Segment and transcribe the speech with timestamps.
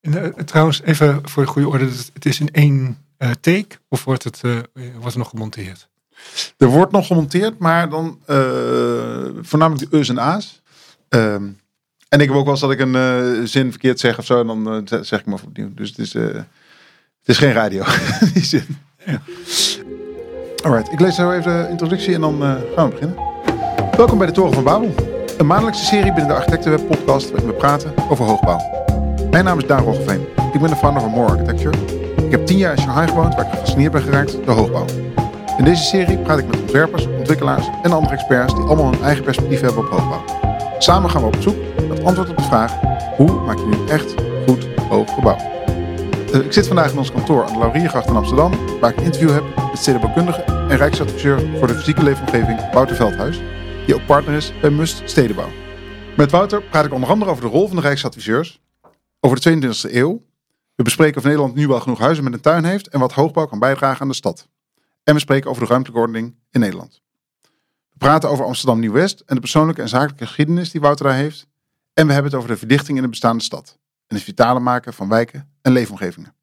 [0.00, 4.04] En, eh, trouwens, even voor de goede orde, het is in één eh, take of
[4.04, 5.88] wordt het, eh, wordt het nog gemonteerd?
[6.56, 8.18] Er wordt nog gemonteerd, maar dan
[9.40, 10.62] voornamelijk de U's en A's.
[11.08, 11.44] Ehm,
[12.08, 14.40] en ik heb ook wel eens dat ik een zin verkeerd zeg of zo.
[14.40, 15.74] En dan zeg- ik maar opnieuw.
[15.74, 16.44] Dus het is, het
[17.24, 17.84] is geen radio.
[18.34, 18.78] die zin.
[20.64, 22.40] Alright, ik lees zo even de introductie en dan
[22.76, 23.16] gaan we beginnen.
[23.96, 24.94] Welkom bij de Toren van Babel.
[25.38, 28.89] Een maandelijkse serie binnen de Architectenweb podcast waarin we praten over hoogbouw.
[29.30, 30.26] Mijn naam is Daan Roggeveen.
[30.52, 31.76] Ik ben de founder van More Architecture.
[32.24, 34.84] Ik heb tien jaar in Shanghai gewoond waar ik gefascineerd ben geraakt door hoogbouw.
[35.58, 39.24] In deze serie praat ik met ontwerpers, ontwikkelaars en andere experts die allemaal hun eigen
[39.24, 40.24] perspectief hebben op hoogbouw.
[40.78, 42.72] Samen gaan we op zoek naar het antwoord op de vraag:
[43.16, 44.14] hoe maak je nu echt
[44.46, 45.36] goed hoog gebouw?
[46.32, 49.04] Eh, ik zit vandaag in ons kantoor aan de Lauriergracht in Amsterdam, waar ik een
[49.04, 53.40] interview heb met stedenbouwkundige en rijksadviseur voor de fysieke leefomgeving Wouter Veldhuis,
[53.86, 55.48] die ook partner is bij Must Stedenbouw.
[56.16, 58.60] Met Wouter praat ik onder andere over de rol van de rijksadviseurs,
[59.20, 60.28] over de 22e eeuw.
[60.74, 63.46] We bespreken of Nederland nu wel genoeg huizen met een tuin heeft en wat hoogbouw
[63.46, 64.48] kan bijdragen aan de stad.
[65.02, 67.02] En we spreken over de ruimtelijke ordening in Nederland.
[67.90, 71.46] We praten over Amsterdam Nieuw-West en de persoonlijke en zakelijke geschiedenis die Wouter daar heeft.
[71.94, 73.78] En we hebben het over de verdichting in de bestaande stad.
[74.06, 76.34] En het vitale maken van wijken en leefomgevingen.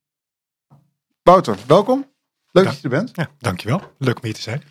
[1.23, 2.05] Wouter, welkom.
[2.51, 2.69] Leuk Ja.
[2.71, 3.11] dat je er bent.
[3.13, 3.81] Ja, dankjewel.
[3.97, 4.63] Leuk om hier te zijn.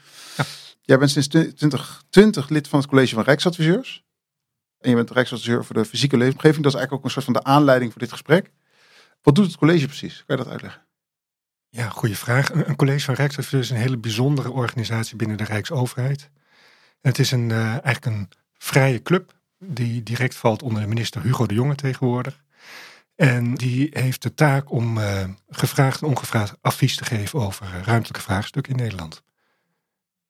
[0.83, 4.05] Jij bent sinds 2020 lid van het college van Rijksadviseurs.
[4.87, 6.63] En je bent Rijksadviseur voor de fysieke leefomgeving.
[6.63, 8.51] Dat is eigenlijk ook een soort van de aanleiding voor dit gesprek.
[9.23, 10.25] Wat doet het college precies?
[10.27, 10.83] Kan je dat uitleggen?
[11.69, 12.53] Ja, goede vraag.
[12.53, 16.31] Een, college van Rijksadviseurs is een hele bijzondere organisatie binnen de Rijksoverheid.
[17.01, 21.47] Het is een, eh, eigenlijk een vrije club die direct valt onder de minister Hugo
[21.47, 22.43] de Jonge tegenwoordig.
[23.15, 27.83] En die heeft de taak om eh, gevraagd en ongevraagd advies te geven over eh,
[27.83, 29.23] ruimtelijke vraagstukken in Nederland.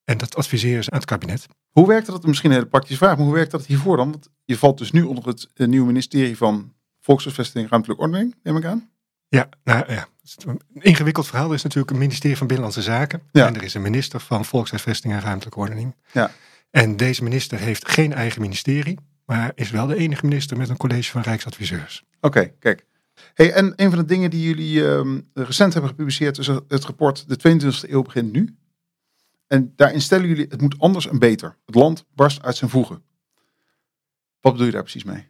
[0.04, 1.46] En dat adviseren ze aan het kabinet.
[1.76, 2.26] Hoe werkt dat?
[2.26, 4.10] Misschien een hele praktische vraag, maar hoe werkt dat hiervoor dan?
[4.10, 8.34] Want je valt dus nu onder het eh, nieuwe ministerie van Volkshuisvesting en Ruimtelijke Ordening,
[8.42, 8.90] neem ik aan.
[9.28, 10.08] Ja, nou ja,
[10.44, 11.48] een ingewikkeld verhaal.
[11.48, 13.22] Er is natuurlijk een ministerie van Binnenlandse Zaken.
[13.32, 13.46] Ja.
[13.46, 15.94] En er is een minister van Volkshuisvesting en Ruimtelijke Ordening.
[16.12, 16.30] Ja.
[16.70, 20.76] En deze minister heeft geen eigen ministerie, maar is wel de enige minister met een
[20.76, 22.04] college van Rijksadviseurs.
[22.20, 22.86] Oké, kijk.
[23.34, 27.24] Hey, en een van de dingen die jullie ehm, recent hebben gepubliceerd is het rapport
[27.28, 28.56] De 22e eeuw begint nu.
[29.46, 31.56] En daarin stellen jullie het moet anders en beter.
[31.66, 33.02] Het land barst uit zijn voegen.
[34.40, 35.28] Wat bedoel je daar precies mee?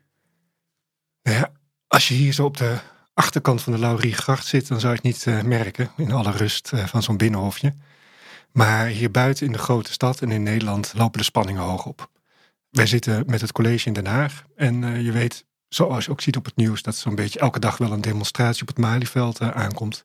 [1.23, 1.53] Nou ja,
[1.87, 2.79] als je hier zo op de
[3.15, 6.73] achterkant van de Lauriergracht zit, dan zou je het niet eh, merken in alle rust
[6.73, 7.75] eh, van zo'n binnenhofje.
[8.53, 12.11] Maar hier buiten in de grote stad en in Nederland lopen de spanningen hoog op.
[12.71, 16.21] Wij zitten met het college in Den Haag en eh, je weet, zoals je ook
[16.21, 19.41] ziet op het nieuws, dat zo'n beetje elke dag wel een demonstratie op het Malieveld
[19.41, 20.05] aankomt.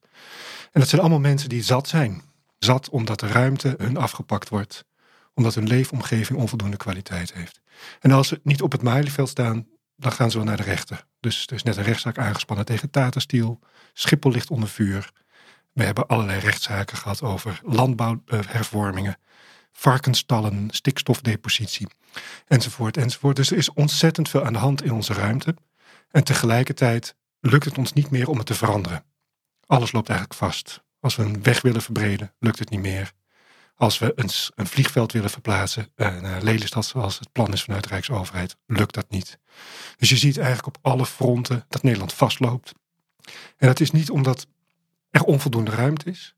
[0.71, 2.21] En dat zijn allemaal mensen die zat zijn.
[2.63, 4.85] Zat omdat de ruimte hun afgepakt wordt.
[5.33, 7.61] Omdat hun leefomgeving onvoldoende kwaliteit heeft.
[7.99, 11.05] En als ze niet op het Malieveld staan, dan gaan ze wel naar de rechter.
[11.19, 13.59] Dus er is net een rechtszaak aangespannen tegen Tata Steel.
[13.93, 15.11] Schiphol ligt onder vuur.
[15.73, 19.17] We hebben allerlei rechtszaken gehad over landbouwhervormingen,
[19.71, 21.87] varkensstallen, stikstofdepositie,
[22.47, 23.35] enzovoort, enzovoort.
[23.35, 25.55] Dus er is ontzettend veel aan de hand in onze ruimte.
[26.11, 29.03] En tegelijkertijd lukt het ons niet meer om het te veranderen.
[29.65, 30.83] Alles loopt eigenlijk vast.
[31.01, 33.11] Als we een weg willen verbreden, lukt het niet meer.
[33.75, 37.83] Als we een, een vliegveld willen verplaatsen eh, naar Lelystad, zoals het plan is vanuit
[37.83, 39.39] de Rijksoverheid, lukt dat niet.
[39.97, 42.71] Dus je ziet eigenlijk op alle fronten dat Nederland vastloopt.
[43.57, 44.47] En dat is niet omdat
[45.09, 46.35] er onvoldoende ruimte is,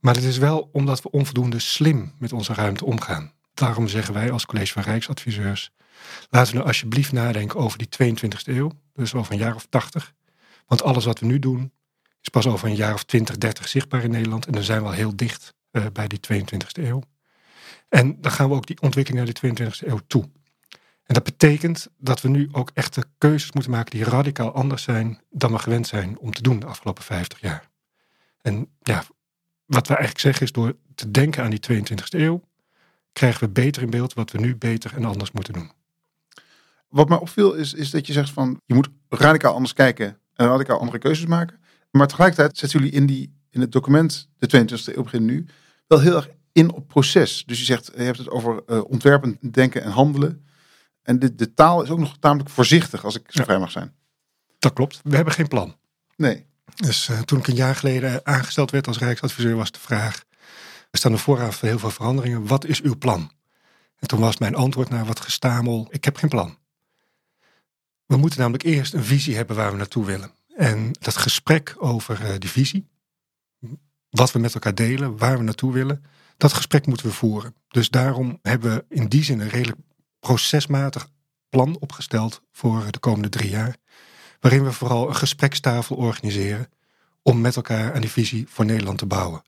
[0.00, 3.32] maar het is wel omdat we onvoldoende slim met onze ruimte omgaan.
[3.54, 5.70] Daarom zeggen wij als college van Rijksadviseurs,
[6.30, 10.12] laten we nou alsjeblieft nadenken over die 22e eeuw, dus over een jaar of 80.
[10.66, 11.72] Want alles wat we nu doen,
[12.22, 14.46] is pas over een jaar of 20, 30 zichtbaar in Nederland.
[14.46, 17.02] En dan zijn we al heel dicht eh, bij die 22e eeuw.
[17.88, 20.30] En dan gaan we ook die ontwikkeling naar die 22e eeuw toe.
[21.04, 25.20] En dat betekent dat we nu ook echte keuzes moeten maken die radicaal anders zijn
[25.30, 27.70] dan we gewend zijn om te doen de afgelopen 50 jaar.
[28.40, 29.04] En ja,
[29.64, 32.42] wat we eigenlijk zeggen is door te denken aan die 22e eeuw,
[33.12, 35.72] krijgen we beter in beeld wat we nu beter en anders moeten doen.
[36.88, 40.46] Wat mij opviel is, is dat je zegt van je moet radicaal anders kijken en
[40.46, 41.60] radicaal andere keuzes maken.
[41.92, 45.46] Maar tegelijkertijd zetten jullie in, die, in het document, de 22e eeuw begin nu,
[45.86, 47.42] wel heel erg in op proces.
[47.46, 50.46] Dus je zegt, je hebt het over eh, ontwerpen, denken en handelen.
[51.02, 53.44] En de, de taal is ook nog tamelijk voorzichtig, als ik zo Ja.
[53.44, 53.94] vrij mag zijn.
[54.58, 55.76] Dat klopt, we hebben geen plan.
[56.16, 56.46] Nee.
[56.74, 60.24] Dus eh, toen ik een jaar geleden aangesteld werd als Rijksadviseur was de vraag,
[60.90, 63.30] we staan er vooraan van heel veel veranderingen, wat is uw plan?
[63.98, 66.58] En toen was mijn antwoord naar wat gestamel, ik heb geen plan.
[68.06, 70.30] We moeten namelijk eerst een visie hebben waar we naartoe willen.
[70.56, 72.88] En dat gesprek over eh, die visie,
[74.10, 76.04] wat we met elkaar delen, waar we naartoe willen,
[76.36, 77.54] dat gesprek moeten we voeren.
[77.68, 79.78] Dus daarom hebben we in die zin een redelijk
[80.20, 81.08] procesmatig
[81.48, 83.76] plan opgesteld voor de komende drie jaar.
[84.40, 86.68] waarin we vooral een gesprekstafel organiseren
[87.22, 89.42] om met elkaar aan die visie voor Nederland te bouwen.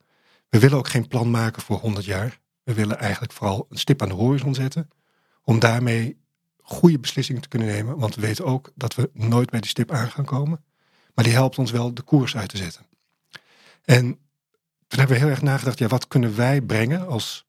[0.49, 2.41] We willen ook geen plan maken voor 100 jaar.
[2.63, 4.91] We willen eigenlijk vooral een stip aan de horizon zetten,
[5.43, 6.19] om daarmee
[6.63, 9.91] goede beslissingen te kunnen nemen, want we weten ook dat we nooit bij die stip
[9.91, 10.65] aan gaan komen.
[11.15, 12.87] Maar die helpt ons wel de koers uit te zetten.
[13.85, 14.19] En
[14.87, 17.45] toen hebben we heel erg nagedacht, ja, wat kunnen wij brengen als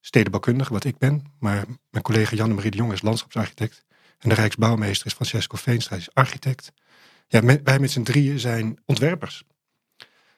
[0.00, 3.84] stedenbouwkundige, wat ik ben, maar mijn collega Janne-Marie de Jong is landschapsarchitect
[4.18, 6.72] en de Rijksbouwmeester is Francesco Veenstra, is architect.
[7.28, 9.44] Ja, wij met z'n drieën zijn ontwerpers.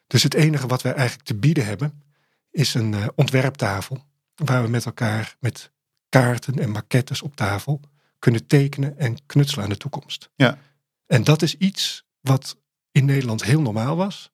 [0.07, 2.03] Dus het enige wat wij eigenlijk te bieden hebben,
[2.51, 4.05] is een uh, ontwerptafel,
[4.35, 5.71] waar we met elkaar met
[6.09, 7.81] kaarten en maquettes op tafel
[8.19, 10.31] kunnen tekenen en knutselen aan de toekomst.
[10.35, 10.59] Ja.
[11.07, 12.57] En dat is iets wat
[12.91, 14.31] in Nederland heel normaal was,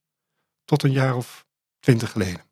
[0.65, 1.47] tot een jaar of
[1.81, 2.43] twintig geleden.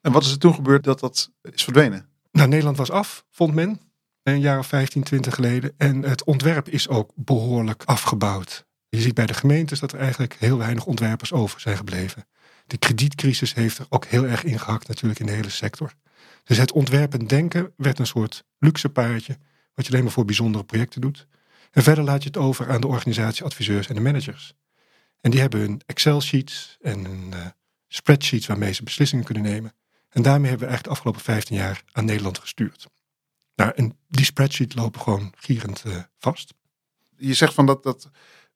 [0.00, 2.08] En wat is er toen gebeurd dat dat is verdwenen?
[2.32, 3.80] Nou, Nederland was af, vond men,
[4.22, 5.74] een jaar of 15, 20 geleden.
[5.76, 8.66] En het ontwerp is ook behoorlijk afgebouwd.
[8.88, 12.26] Je ziet bij de gemeentes dat er eigenlijk heel weinig ontwerpers over zijn gebleven.
[12.66, 15.92] De kredietcrisis heeft er ook heel erg ingehakt natuurlijk in de hele sector.
[16.44, 19.38] Dus het ontwerpen denken werd een soort luxe paardje,
[19.74, 21.26] wat je alleen maar voor bijzondere projecten doet.
[21.70, 24.54] En verder laat je het over aan de organisatieadviseurs en de managers.
[25.26, 27.46] En die hebben hun Excel-sheets en een uh,
[27.88, 29.72] spreadsheets waarmee ze beslissingen kunnen nemen.
[30.08, 32.86] En daarmee hebben we eigenlijk de afgelopen 15 jaar aan Nederland gestuurd.
[33.54, 36.54] Nou, en die spreadsheets lopen gewoon gierend uh, vast.
[37.16, 38.10] Je zegt van dat, dat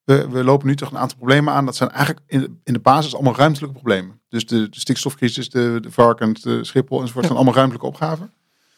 [0.05, 1.65] we, we lopen nu toch een aantal problemen aan.
[1.65, 4.21] Dat zijn eigenlijk in, in de basis allemaal ruimtelijke problemen.
[4.29, 8.33] Dus de, de stikstofcrisis, de, de varkens, de Schiphol enzovoort zijn allemaal ruimtelijke opgaven.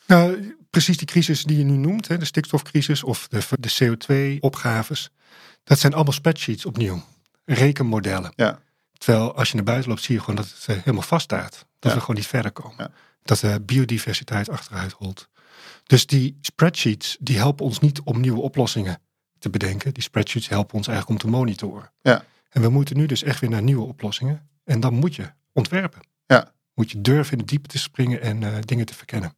[0.06, 5.10] Nou, precies die crisis die je nu noemt, hè, de stikstofcrisis of de, de CO2-opgaves,
[5.64, 7.02] dat zijn allemaal spreadsheets opnieuw,
[7.54, 8.32] rekenmodellen.
[8.36, 8.58] Ja.
[8.92, 11.66] Terwijl als je naar buiten loopt, zie je gewoon dat het uh, helemaal vaststaat.
[11.78, 11.94] Dat Ja.
[11.96, 12.74] we gewoon niet verder komen.
[12.78, 12.90] Ja.
[13.22, 15.28] Dat de biodiversiteit achteruit rolt.
[15.82, 19.00] Dus die spreadsheets, die helpen ons niet om nieuwe oplossingen
[19.38, 19.94] te bedenken.
[19.94, 21.92] Die spreadsheets helpen ons eigenlijk om te monitoren.
[22.02, 22.24] Ja.
[22.48, 24.48] En we moeten nu dus echt weer naar nieuwe oplossingen.
[24.64, 26.00] En dan moet je ontwerpen.
[26.26, 26.52] Ja.
[26.74, 29.34] Moet je durven in de diepe te springen en eh, dingen te verkennen.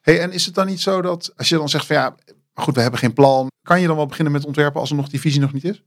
[0.00, 2.14] Hey, en is het dan niet zo dat als je dan zegt van ja,
[2.54, 3.50] maar goed, we hebben geen plan.
[3.62, 5.82] Kan je dan wel beginnen met ontwerpen als er nog die visie nog niet is?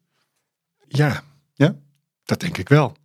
[0.88, 1.24] Ja.
[1.66, 1.76] Ja?
[2.24, 2.96] Dat denk ik wel.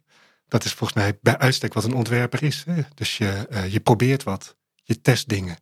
[0.48, 2.64] Dat is volgens mij bij uitstek wat een ontwerper is.
[2.66, 2.82] Hè?
[2.94, 4.56] Dus je, eh, je probeert wat.
[4.82, 5.56] Je test dingen.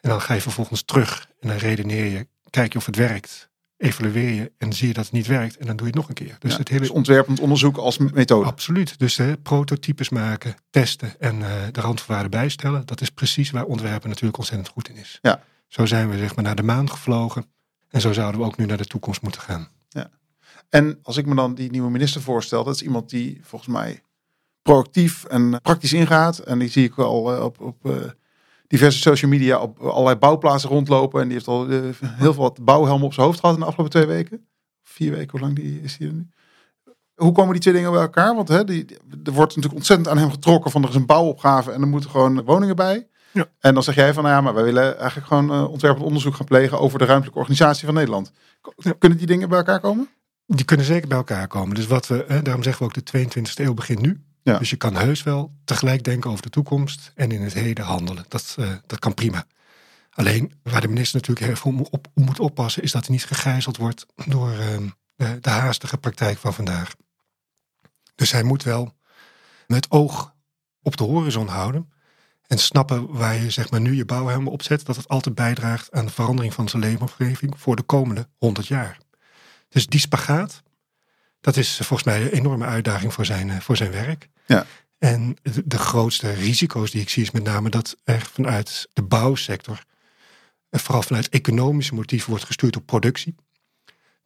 [0.00, 1.28] En dan ga je vervolgens terug.
[1.40, 2.26] En dan redeneer je.
[2.50, 3.50] Kijk je of het werkt.
[3.76, 4.52] Evalueer je.
[4.58, 5.56] En zie je dat het niet werkt.
[5.56, 6.36] En dan doe je het nog een keer.
[6.38, 6.80] Dus Ja, het hele...
[6.80, 8.46] Dus ontwerpend onderzoek als methode.
[8.46, 8.98] Absoluut.
[8.98, 12.86] Dus eh, prototypes maken, testen en eh, de randvoorwaarden bijstellen.
[12.86, 15.18] Dat is precies waar ontwerpen natuurlijk ontzettend goed in is.
[15.22, 15.42] Ja.
[15.68, 17.46] Zo zijn we zeg maar naar de maan gevlogen.
[17.88, 19.68] En zo zouden we ook nu naar de toekomst moeten gaan.
[20.74, 24.02] En als ik me dan die nieuwe minister voorstel, dat is iemand die volgens mij
[24.62, 26.38] proactief en praktisch ingaat.
[26.38, 27.96] En die zie ik al eh, op, op eh,
[28.66, 31.20] diverse social media op allerlei bouwplaatsen rondlopen.
[31.20, 33.66] En die heeft al eh, heel veel wat bouwhelmen op zijn hoofd gehad in de
[33.66, 34.46] afgelopen twee weken.
[34.82, 36.28] Vier weken, hoe lang die, is die er nu?
[37.14, 38.34] Hoe komen die twee dingen bij elkaar?
[38.34, 38.86] Want hè, die,
[39.24, 42.10] er wordt natuurlijk ontzettend aan hem getrokken van er is een bouwopgave en er moeten
[42.10, 43.08] gewoon woningen bij.
[43.32, 43.46] Ja.
[43.58, 46.34] En dan zeg jij van, nou ja, maar wij willen eigenlijk gewoon eh, ontwerpend onderzoek
[46.34, 48.32] gaan plegen over de ruimtelijke organisatie van Nederland.
[48.60, 48.92] K- Ja.
[48.98, 50.08] Kunnen die dingen bij elkaar komen?
[50.46, 51.74] Die kunnen zeker bij elkaar komen.
[51.74, 54.24] Dus wat we, daarom zeggen we ook de 22e eeuw begint nu.
[54.42, 54.58] Ja.
[54.58, 58.24] Dus je kan heus wel tegelijk denken over de toekomst en in het heden handelen.
[58.28, 59.46] Dat, eh, dat kan prima.
[60.10, 63.76] Alleen waar de minister natuurlijk heel veel op, moet oppassen, is dat hij niet gegijzeld
[63.76, 66.94] wordt door ehm, de, de haastige praktijk van vandaag.
[68.14, 68.94] Dus hij moet wel
[69.66, 70.34] het oog
[70.82, 71.92] op de horizon houden.
[72.46, 76.04] En snappen waar je zeg maar, nu je bouwhelm opzet, dat het altijd bijdraagt aan
[76.04, 78.98] de verandering van zijn leefomgeving voor de komende 100 jaar.
[79.74, 80.62] Dus die spagaat,
[81.40, 84.28] dat is volgens mij een enorme uitdaging voor zijn, eh, voor zijn werk.
[84.46, 84.66] Ja.
[84.98, 89.02] En de, de grootste risico's die ik zie is met name dat er vanuit de
[89.02, 89.84] bouwsector,
[90.70, 93.34] eh, vooral vanuit economische motieven, wordt gestuurd op productie.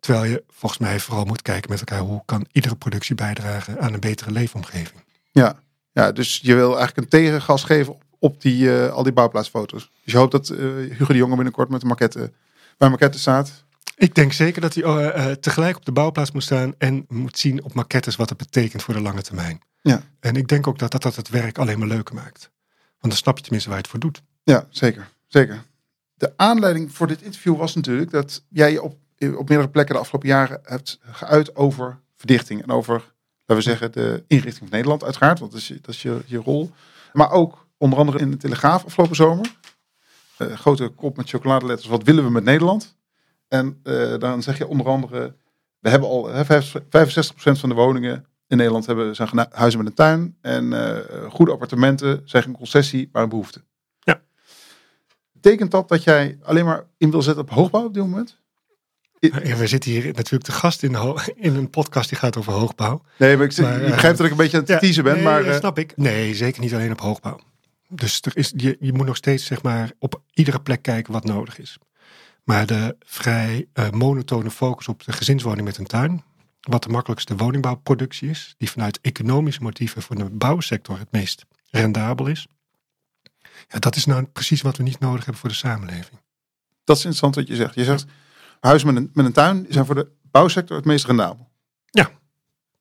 [0.01, 3.93] Terwijl je volgens mij vooral moet kijken met elkaar hoe kan iedere productie bijdragen aan
[3.93, 5.05] een betere leefomgeving.
[5.31, 5.61] Ja,
[5.93, 9.91] ja dus je wil eigenlijk een tegengas geven op, op die, eh, al die bouwplaatsfoto's.
[10.05, 12.33] Dus je hoopt dat eh, Hugo de Jonge binnenkort met de maquette,
[12.77, 13.67] bij maquette staat.
[13.97, 17.39] Ik denk zeker dat hij eh, eh, tegelijk op de bouwplaats moet staan en moet
[17.39, 19.61] zien op maquettes wat het betekent voor de lange termijn.
[19.83, 20.03] Ja.
[20.21, 22.51] En ik denk ook dat dat, dat het werk alleen maar leuker maakt.
[22.99, 24.23] Want dan snap je tenminste waar je het voor doet.
[24.43, 25.09] Ja, zeker.
[25.27, 25.63] zeker.
[26.15, 28.97] De aanleiding voor dit interview was natuurlijk dat jij je op,
[29.37, 32.63] op meerdere plekken de afgelopen jaren hebt geuit over verdichting.
[32.63, 33.15] En over, laten
[33.47, 35.39] we zeggen, de inrichting van Nederland uiteraard.
[35.39, 36.71] Want dat is, je- dat is je, je rol.
[37.13, 39.57] Maar ook onder andere in de Telegraaf afgelopen zomer.
[40.37, 41.89] Eh, grote kop met chocoladeletters.
[41.89, 42.97] Wat willen we met Nederland?
[43.49, 45.37] En eh, dan zeg je onder andere,
[45.79, 46.61] we hebben al hè, 65%
[47.59, 50.37] van de woningen in Nederland hebben, zijn huizen met een tuin.
[50.41, 53.67] En eh, goede appartementen zijn geen concessie, maar een behoefte.
[55.41, 58.39] Betekent dat dat jij alleen maar in wil zetten op hoogbouw op dit moment?
[59.21, 60.97] Ja, we zitten hier natuurlijk te gast in,
[61.35, 63.03] in, een podcast die gaat over hoogbouw.
[63.19, 65.15] Nee, maar ik, maar, begrijpt dat ik een beetje aan het teasen ben.
[65.15, 65.97] Nee, maar, snap ik.
[65.97, 67.41] Nee, zeker niet alleen op hoogbouw.
[67.89, 71.25] Dus er is, je, je moet nog steeds zeg maar, op iedere plek kijken wat
[71.25, 71.79] nodig is.
[72.49, 76.23] Maar de vrij uh, monotone focus op de gezinswoning met een tuin,
[76.61, 82.27] wat de makkelijkste woningbouwproductie is, die vanuit economische motieven voor de bouwsector het meest rendabel
[82.27, 82.47] is.
[83.69, 86.21] Ja, dat is nou precies wat we niet nodig hebben voor de samenleving.
[86.85, 87.75] Dat is interessant wat je zegt.
[87.75, 88.05] Je zegt,
[88.61, 91.49] huizen met een, met een tuin zijn voor de bouwsector het meest rendabel.
[91.91, 92.11] Ja.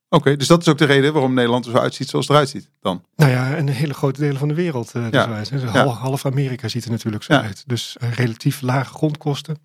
[0.10, 2.50] Oké, dus dat is ook de reden waarom Nederland er zo uitziet zoals het eruit
[2.50, 3.04] ziet dan.
[3.16, 4.96] Nou ja, en hele grote delen van de wereld.
[4.96, 5.44] Uh, ja.
[5.50, 7.64] Dus half, half, Amerika ziet er natuurlijk zo uit.
[7.66, 9.58] Dus uh, relatief lage grondkosten.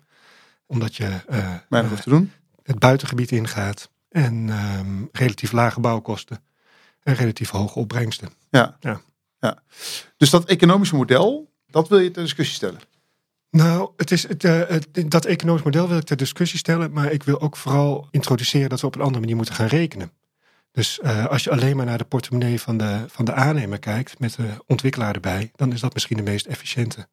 [0.65, 1.09] Omdat je
[1.69, 2.31] uh, te doen.
[2.63, 3.89] het buitengebied ingaat.
[4.09, 6.43] En ehm, relatief lage bouwkosten.
[7.03, 8.29] En relatief hoge opbrengsten.
[8.49, 8.77] Ja.
[8.79, 9.01] ja.
[9.39, 9.57] ja.
[10.17, 12.79] Dus dat economische model, dat wil je ter discussie stellen?
[13.49, 16.91] Nou, het is het, uh, het, dat economisch model wil ik ter discussie stellen.
[16.91, 20.11] Maar ik wil ook vooral introduceren dat we op een andere manier moeten gaan rekenen.
[20.73, 24.19] Dus uh, als je alleen maar naar de portemonnee van de, van de aannemer kijkt,
[24.19, 27.07] met de ontwikkelaar erbij, dan is dat misschien de meest efficiënte.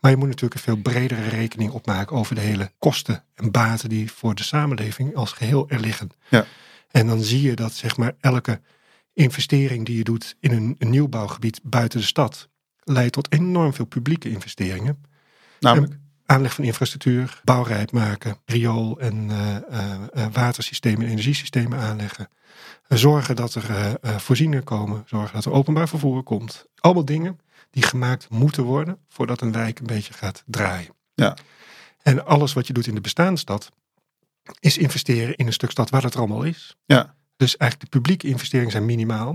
[0.00, 3.88] Maar je moet natuurlijk een veel bredere rekening opmaken over de hele kosten en baten
[3.88, 6.10] die voor de samenleving als geheel er liggen.
[6.28, 6.44] Ja.
[6.90, 8.60] En dan zie je dat zeg maar elke
[9.12, 12.48] investering die je doet in een, een nieuwbouwgebied buiten de stad
[12.82, 15.04] leidt tot enorm veel publieke investeringen.
[15.60, 15.98] Namelijk?
[16.26, 19.56] aanleg van infrastructuur, bouwrijp maken, riool- en uh,
[20.14, 22.28] uh, watersystemen en energiesystemen aanleggen.
[22.94, 26.66] Zorgen dat er voorzieningen komen, zorgen dat er openbaar vervoer komt.
[26.78, 30.94] Allemaal dingen die gemaakt moeten worden voordat een wijk een beetje gaat draaien.
[31.14, 31.36] Ja.
[32.02, 33.70] En alles wat je doet in de bestaande stad
[34.60, 36.76] is investeren in een stuk stad waar het er allemaal is.
[36.84, 37.14] Ja.
[37.36, 39.30] Dus eigenlijk de publieke investeringen zijn minimaal.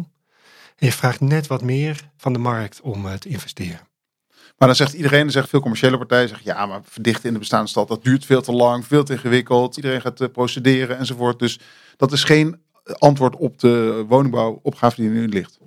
[0.76, 3.88] En je vraagt net wat meer van de markt om te investeren.
[4.58, 7.40] Maar dan zegt iedereen, dan zegt veel commerciële partijen, zegt ja, maar verdichten in de
[7.40, 9.76] bestaande stad, dat duurt veel te lang, veel te ingewikkeld.
[9.76, 11.40] Iedereen gaat procederen enzovoort.
[11.40, 11.60] Dus
[11.98, 12.62] dat is geen
[12.98, 15.60] antwoord op de woningbouwopgave die er nu ligt.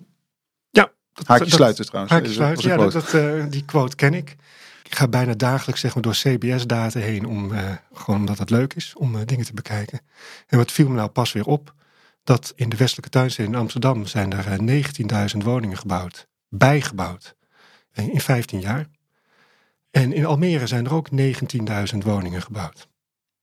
[0.70, 0.92] Ja.
[1.12, 2.14] Dat, Haakje dat, sluiten trouwens.
[2.14, 4.36] Haakje sluiten, ja, dat, uh, die quote ken ik.
[4.82, 8.74] Ik ga bijna dagelijks zeg maar, door CBS-data heen, om, uh, gewoon omdat het leuk
[8.74, 10.00] is om dingen te bekijken.
[10.46, 11.74] En wat viel me nou pas weer op,
[12.24, 14.58] dat in de westelijke tuinsteden in Amsterdam zijn er
[15.34, 17.34] 19.000 woningen gebouwd, bijgebouwd
[17.92, 18.88] in 15 jaar.
[19.90, 21.08] En in Almere zijn er ook
[21.92, 22.88] 19.000 woningen gebouwd.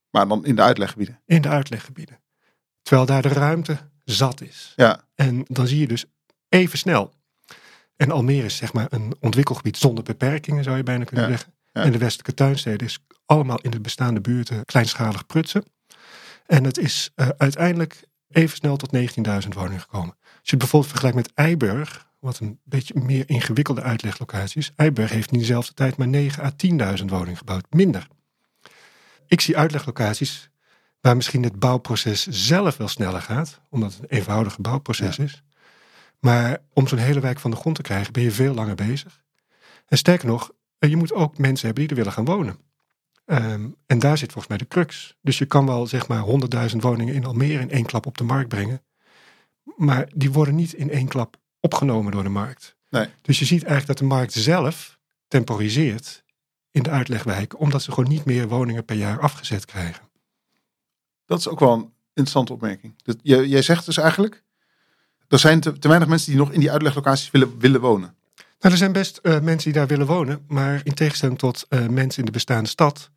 [0.09, 1.19] Maar dan in de uitleggebieden?
[1.25, 2.19] In de uitleggebieden.
[2.89, 4.73] Terwijl daar de ruimte zat is.
[4.75, 5.03] Ja.
[5.15, 6.05] En dan zie je dus
[6.49, 7.13] even snel.
[7.95, 11.31] En Almere is zeg maar een ontwikkelgebied zonder beperkingen, zou je bijna kunnen ja.
[11.31, 11.53] zeggen.
[11.71, 11.83] Ja.
[11.83, 15.63] En de westelijke tuinsteden is allemaal in de bestaande buurten kleinschalig prutsen.
[16.45, 19.01] En het is uh, uiteindelijk even snel tot 19.000
[19.49, 20.15] woningen gekomen.
[20.21, 24.71] Als je het bijvoorbeeld vergelijkt met Eiburg, wat een beetje meer ingewikkelde uitleglocatie is.
[24.75, 26.51] Eiburg heeft in diezelfde tijd maar 9 à
[26.97, 28.07] 10.000 woningen gebouwd, minder.
[29.27, 30.49] Ik zie uitleglocaties
[31.01, 35.23] waar misschien het bouwproces zelf wel sneller gaat, omdat het een eenvoudiger bouwproces Ja.
[35.23, 35.43] is.
[36.19, 39.23] Maar om zo'n hele wijk van de grond te krijgen, ben je veel langer bezig.
[39.87, 42.59] En sterker nog, eh, je moet ook mensen hebben die er willen gaan wonen.
[43.25, 45.15] Ehm, en daar zit volgens mij de crux.
[45.21, 48.23] Dus je kan wel zeg maar 100.000 woningen in Almere in één klap op de
[48.23, 48.81] markt brengen.
[49.75, 52.75] Maar die worden niet in één klap opgenomen door de markt.
[52.89, 53.07] Nee.
[53.21, 56.23] Dus je ziet eigenlijk dat de markt zelf temporiseert
[56.71, 60.08] in de uitlegwijken, omdat ze gewoon niet meer woningen per jaar afgezet krijgen.
[61.29, 62.93] Dat is ook wel een interessante opmerking.
[63.03, 64.43] Dat, jij, jij zegt dus eigenlijk,
[65.27, 68.15] er zijn te, te weinig mensen die nog in die uitleglocaties willen, willen wonen.
[68.35, 71.87] Nou, er zijn best uh, mensen die daar willen wonen, maar in tegenstelling tot uh,
[71.87, 73.09] mensen in de bestaande stad,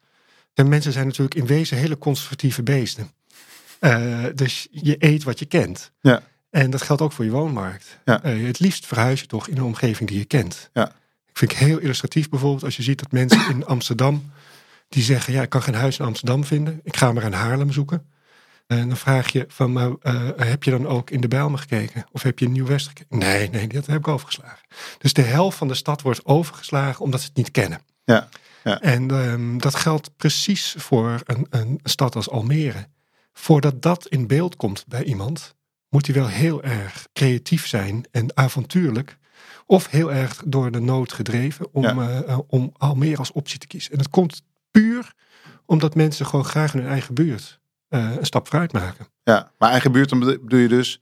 [0.55, 3.11] en mensen zijn natuurlijk in wezen hele conservatieve beesten.
[3.81, 5.93] Uh, dus je eet wat je kent.
[6.01, 6.23] Ja.
[6.51, 7.99] En dat geldt ook voor je woonmarkt.
[8.05, 8.25] Ja.
[8.25, 10.71] Uh, het liefst verhuis je toch in een omgeving die je kent.
[10.73, 10.89] Ja.
[11.29, 14.33] Ik vind het heel illustratief bijvoorbeeld als je ziet dat mensen in Amsterdam
[14.93, 16.81] die zeggen, ja, ik kan geen huis in Amsterdam vinden.
[16.83, 18.07] Ik ga maar aan Haarlem zoeken.
[18.67, 22.05] En dan vraag je van, maar uh, heb je dan ook in de Bijlmer gekeken?
[22.13, 23.19] Of heb je in Nieuw-West gekeken?
[23.19, 24.67] Nee, nee, dat heb ik overgeslagen.
[24.99, 27.81] Dus de helft van de stad wordt overgeslagen omdat ze het niet kennen.
[28.05, 28.29] Ja.
[28.65, 28.81] Ja.
[28.81, 32.87] En um, dat geldt precies voor een, een stad als Almere.
[33.33, 35.55] Voordat dat in beeld komt bij iemand,
[35.89, 39.19] moet hij wel heel erg creatief zijn en avontuurlijk.
[39.67, 42.25] Of heel erg door de nood gedreven om, Ja.
[42.29, 43.93] uh, om Almere als optie te kiezen.
[43.93, 44.43] En dat komt
[45.73, 49.07] omdat mensen gewoon graag in hun eigen buurt uh, een stap vooruit maken.
[49.23, 51.01] Ja, maar eigen buurt, dan bedoel je dus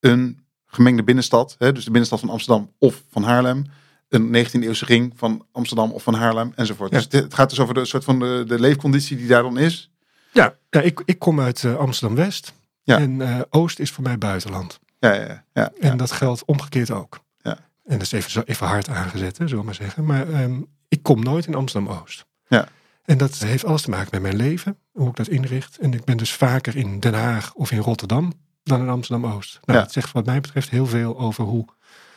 [0.00, 1.56] een gemengde binnenstad.
[1.58, 1.72] Hè?
[1.72, 3.64] Dus de binnenstad van Amsterdam of van Haarlem.
[4.08, 6.90] Een 19e eeuwse ring van Amsterdam of van Haarlem enzovoort.
[6.90, 6.96] Ja.
[6.98, 9.90] Dus het gaat dus over de soort van de, de leefconditie die daar dan is.
[10.32, 12.52] Ja, ja ik, ik kom uit uh, Amsterdam-West.
[12.82, 12.98] Ja.
[12.98, 14.78] En uh, Oost is voor mij buitenland.
[14.98, 15.72] Ja, ja, ja.
[15.80, 17.20] En dat geldt omgekeerd ook.
[17.42, 17.58] Ja.
[17.84, 20.04] En dat is even, even hard aangezet, hè, zullen we maar zeggen.
[20.04, 22.26] Maar um, ik kom nooit in Amsterdam-Oost.
[22.48, 22.68] Ja.
[23.08, 25.78] En dat heeft alles te maken met mijn leven, hoe ik dat inricht.
[25.78, 29.58] En ik ben dus vaker in Den Haag of in Rotterdam dan in Amsterdam-Oost.
[29.64, 29.84] Nou, Ja.
[29.84, 31.64] Dat zegt wat mij betreft heel veel over hoe,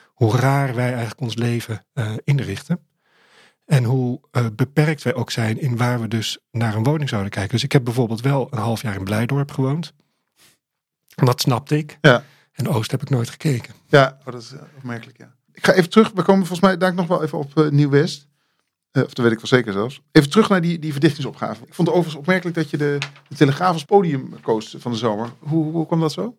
[0.05, 2.79] hoe raar wij eigenlijk ons leven eh, inrichten.
[3.65, 7.31] En hoe eh, beperkt wij ook zijn in waar we dus naar een woning zouden
[7.31, 7.51] kijken.
[7.51, 9.93] Dus ik heb bijvoorbeeld wel een half jaar in Blijdorp gewoond.
[11.15, 11.98] En dat snapte ik.
[12.01, 12.24] Ja.
[12.51, 13.74] En Oost heb ik nooit gekeken.
[13.88, 15.36] Ja, oh, dat is eh, opmerkelijk, ja.
[15.53, 16.12] Ik ga even terug.
[16.12, 18.29] We komen volgens mij daar nog wel even op Nieuw-West.
[18.91, 20.01] Eh, of dat weet ik wel zeker zelfs.
[20.12, 21.65] Even terug naar die, die verdichtingsopgave.
[21.65, 24.98] Ik vond het overigens opmerkelijk dat je de, de Telegraaf als podium koos van de
[24.98, 25.29] zomer.
[25.39, 26.36] Hoe, hoe kwam dat zo?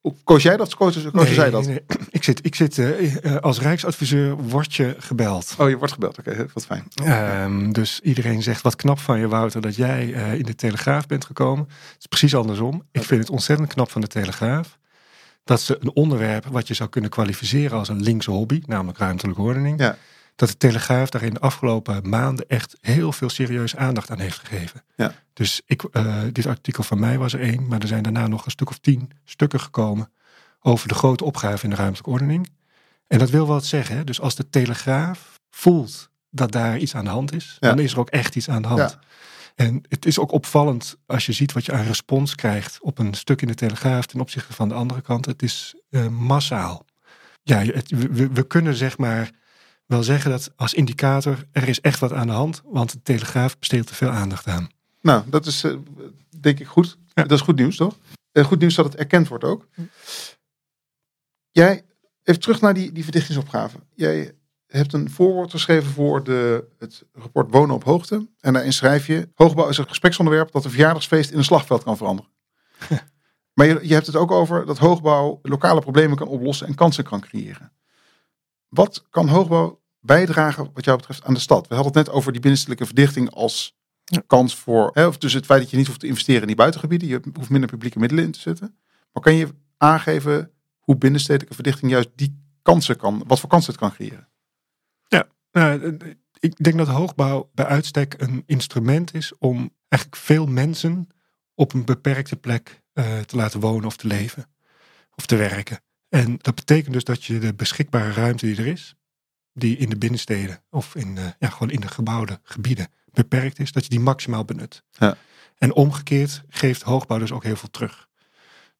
[0.00, 0.74] Hoe- Koos jij dat?
[0.74, 1.66] Koos, koos Nee, zij dat?
[1.66, 1.80] nee.
[2.10, 5.54] Ik zit, ik zit eh, eh, als Rijksadviseur word je gebeld.
[5.58, 6.18] Oh, je wordt gebeld.
[6.18, 6.84] Oké, wat fijn.
[6.94, 10.06] Ehm, dus iedereen zegt wat knap van je Wouter dat jij
[10.38, 11.64] in de Telegraaf bent gekomen.
[11.68, 12.82] Het is precies andersom.
[12.92, 14.78] Ik vind het ontzettend knap van de Telegraaf.
[15.44, 19.40] Dat ze een onderwerp wat je zou kunnen kwalificeren als een linkse hobby, namelijk ruimtelijke
[19.42, 19.80] ordening.
[19.80, 19.96] Ja.
[20.36, 24.38] Dat de Telegraaf daar in de afgelopen maanden echt heel veel serieuze aandacht aan heeft
[24.38, 24.82] gegeven.
[24.96, 25.14] Ja.
[25.32, 28.44] Dus ik, eh, dit artikel van mij was er één, maar er zijn daarna nog
[28.44, 30.10] een stuk of tien stukken gekomen
[30.60, 32.50] over de grote opgave in de ruimtelijke ordening.
[33.06, 33.96] En dat wil wel wat zeggen.
[33.96, 34.04] Hè?
[34.04, 37.68] Dus als de Telegraaf voelt dat daar iets aan de hand is, Ja.
[37.68, 38.80] dan is er ook echt iets aan de hand.
[38.90, 38.98] Ja.
[39.54, 43.14] En het is ook opvallend als je ziet wat je aan respons krijgt op een
[43.14, 45.26] stuk in de Telegraaf ten opzichte van de andere kant.
[45.26, 46.84] Het is eh, massaal.
[47.42, 49.30] Ja, het, we, we- we kunnen zeg maar
[49.86, 53.58] wel zeggen dat als indicator er is echt wat aan de hand, want de Telegraaf
[53.58, 54.68] besteedt er veel aandacht aan.
[55.02, 55.76] Nou, dat is eh,
[56.40, 56.98] denk ik goed.
[57.14, 57.22] Ja.
[57.22, 57.98] Dat is goed nieuws, toch?
[58.32, 59.66] Eh, goed nieuws dat het erkend wordt ook.
[61.50, 61.84] Jij,
[62.22, 63.78] even terug naar die, die verdichtingsopgave.
[63.94, 64.32] Jij
[64.66, 68.26] hebt een voorwoord geschreven voor de, het rapport Wonen op Hoogte.
[68.40, 71.96] En daarin schrijf je, hoogbouw is een gespreksonderwerp dat een verjaardagsfeest in een slagveld kan
[71.96, 72.30] veranderen.
[73.56, 77.04] Maar je, je hebt het ook over dat hoogbouw lokale problemen kan oplossen en kansen
[77.04, 77.72] kan creëren.
[78.76, 81.68] Wat kan hoogbouw bijdragen wat jou betreft aan de stad?
[81.68, 84.22] We hadden het net over die binnenstedelijke verdichting als Ja.
[84.26, 86.56] kans voor, hè, of dus het feit dat je niet hoeft te investeren in die
[86.56, 88.78] buitengebieden, je hoeft minder publieke middelen in te zetten.
[89.12, 93.80] Maar kan je aangeven hoe binnenstedelijke verdichting juist die kansen kan, wat voor kansen het
[93.80, 94.28] kan creëren?
[95.52, 101.08] Nou, eh, ik denk dat hoogbouw bij uitstek een instrument is om eigenlijk veel mensen
[101.54, 104.46] op een beperkte plek eh, te laten wonen of te leven
[105.14, 105.80] of te werken.
[106.08, 108.94] En dat betekent dus dat je de beschikbare ruimte die er is,
[109.52, 113.72] die in de binnensteden of in, eh, ja, gewoon in de gebouwde gebieden beperkt is,
[113.72, 114.82] dat je die maximaal benut.
[114.90, 115.16] Ja.
[115.58, 118.08] En omgekeerd geeft hoogbouw dus ook heel veel terug.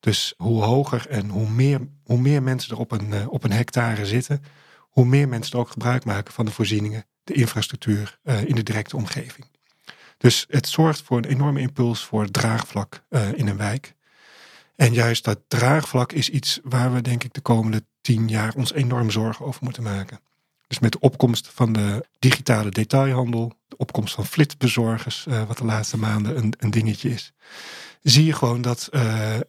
[0.01, 3.53] Dus hoe hoger en hoe meer, hoe meer mensen er op een, eh, op een
[3.53, 4.43] hectare zitten,
[4.79, 8.63] hoe meer mensen er ook gebruik maken van de voorzieningen, de infrastructuur eh, in de
[8.63, 9.47] directe omgeving.
[10.19, 13.96] Dus het zorgt voor een enorme impuls voor het draagvlak in een wijk.
[14.77, 18.73] En juist dat draagvlak is iets waar we denk ik de komende tien jaar ons
[18.73, 20.21] enorm zorgen over moeten maken.
[20.67, 25.65] Dus met de opkomst van de digitale detailhandel, de opkomst van flitbezorgers, eh, wat de
[25.65, 27.33] laatste maanden een, een dingetje is,
[28.03, 29.43] zie je gewoon dat eh, eh,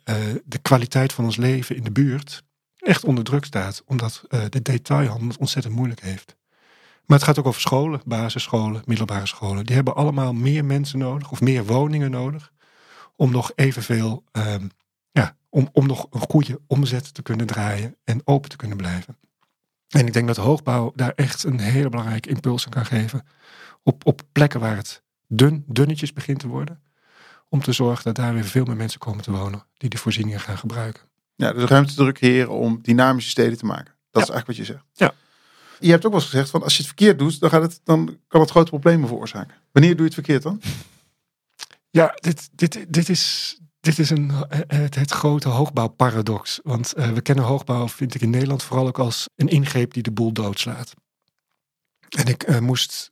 [0.46, 2.44] de kwaliteit van ons leven in de buurt
[2.78, 6.36] echt onder druk staat, omdat de detailhandel het ontzettend moeilijk heeft.
[7.06, 9.66] Maar het gaat ook over scholen, basisscholen, middelbare scholen.
[9.66, 12.52] Die hebben allemaal meer mensen nodig of meer woningen nodig
[13.16, 14.68] om nog evenveel, ehm,
[15.50, 19.18] om, om nog een goede omzet te kunnen draaien en open te kunnen blijven.
[19.88, 23.28] En ik denk dat hoogbouw daar echt een hele belangrijke impuls aan kan geven.
[23.84, 26.82] Op, op plekken waar het dun, dunnetjes begint te worden.
[27.50, 30.40] Om te zorgen dat daar weer veel meer mensen komen te wonen die die voorzieningen
[30.40, 31.04] gaan gebruiken.
[31.36, 33.94] Ja, dus ruimte te creëren om dynamische steden te maken.
[34.12, 34.84] Dat is eigenlijk wat je zegt.
[34.94, 35.14] Ja.
[35.80, 37.82] Je hebt ook wel eens gezegd van als je het verkeerd doet, dan, gaat het,
[37.84, 39.56] dan kan het grote problemen veroorzaken.
[39.72, 40.62] Wanneer doe je het verkeerd dan?
[41.90, 43.58] Ja, dit, dit, dit is,
[43.88, 46.60] dit is een, eh, het, het grote hoogbouwparadox.
[46.64, 50.04] Want eh, we kennen hoogbouw, vind ik in Nederland, vooral ook als een ingreep die
[50.04, 50.94] de boel doodslaat.
[52.10, 53.12] En ik eh, moest,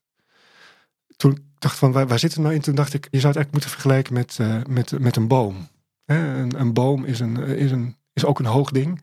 [1.16, 3.36] toen dacht van waar, waar zit het nou in, toen dacht ik, je zou het
[3.36, 5.68] eigenlijk moeten vergelijken met, eh, met, met een boom.
[6.06, 9.02] Een, een boom is, een, is, een, is ook een hoog ding.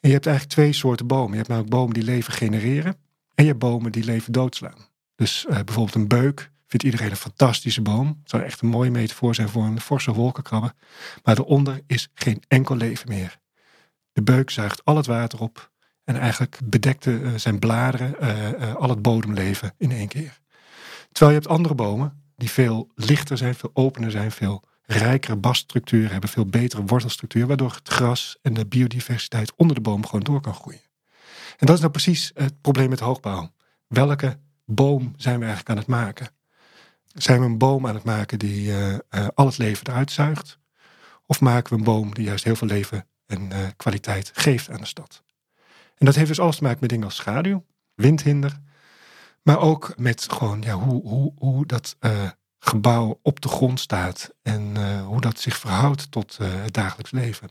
[0.00, 1.30] Je hebt eigenlijk twee soorten bomen.
[1.30, 2.96] Je hebt namelijk bomen die leven genereren
[3.34, 4.88] en je hebt bomen die leven doodslaan.
[5.14, 8.06] Dus eh, bijvoorbeeld een beuk vindt iedereen een fantastische boom.
[8.06, 10.72] Het zou echt een mooie metafoor zijn voor een forse wolkenkrabber.
[11.22, 13.38] Maar daaronder is geen enkel leven meer.
[14.12, 15.70] De beuk zuigt al het water op
[16.04, 20.40] en eigenlijk bedekte eh, zijn bladeren eh, eh, al het bodemleven in één keer.
[21.12, 26.10] Terwijl je hebt andere bomen die veel lichter zijn, veel opener zijn, veel rijkere baststructuur
[26.10, 30.40] hebben, veel betere wortelstructuur, waardoor het gras en de biodiversiteit onder de boom gewoon door
[30.40, 30.82] kan groeien.
[31.56, 33.50] En dat is nou precies het probleem met hoogbouw.
[33.86, 36.33] Welke boom zijn we eigenlijk aan het maken?
[37.14, 40.58] Zijn we een boom aan het maken die eh, eh, al het leven eruit zuigt?
[41.26, 44.80] Of maken we een boom die juist heel veel leven en eh, kwaliteit geeft aan
[44.80, 45.22] de stad?
[45.94, 48.60] En dat heeft dus alles te maken met dingen als schaduw, windhinder,
[49.42, 51.96] maar ook met gewoon ja, hoe, hoe, hoe dat
[52.58, 57.48] gebouw op de grond staat en hoe dat zich verhoudt tot het dagelijks leven.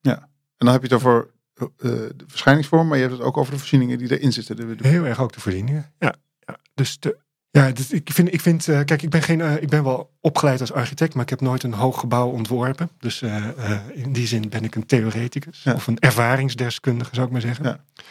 [0.00, 1.30] Ja, en dan heb je het over
[1.76, 4.78] de verschijningsvorm, maar je hebt het ook over de voorzieningen die erin zitten.
[4.80, 6.14] Heel erg ook de voorzieningen, ja.
[6.38, 6.58] ja.
[6.74, 7.18] Dus de,
[7.54, 10.12] ja, dus ik vind, ik vind uh, kijk, ik ben, geen, uh, ik ben wel
[10.20, 12.90] opgeleid als architect, maar ik heb nooit een hoog gebouw ontworpen.
[12.98, 13.46] Dus uh,
[13.92, 15.74] in die zin ben ik een theoreticus ja.
[15.74, 17.64] of een ervaringsdeskundige, zou ik maar zeggen.
[17.64, 18.04] Ja.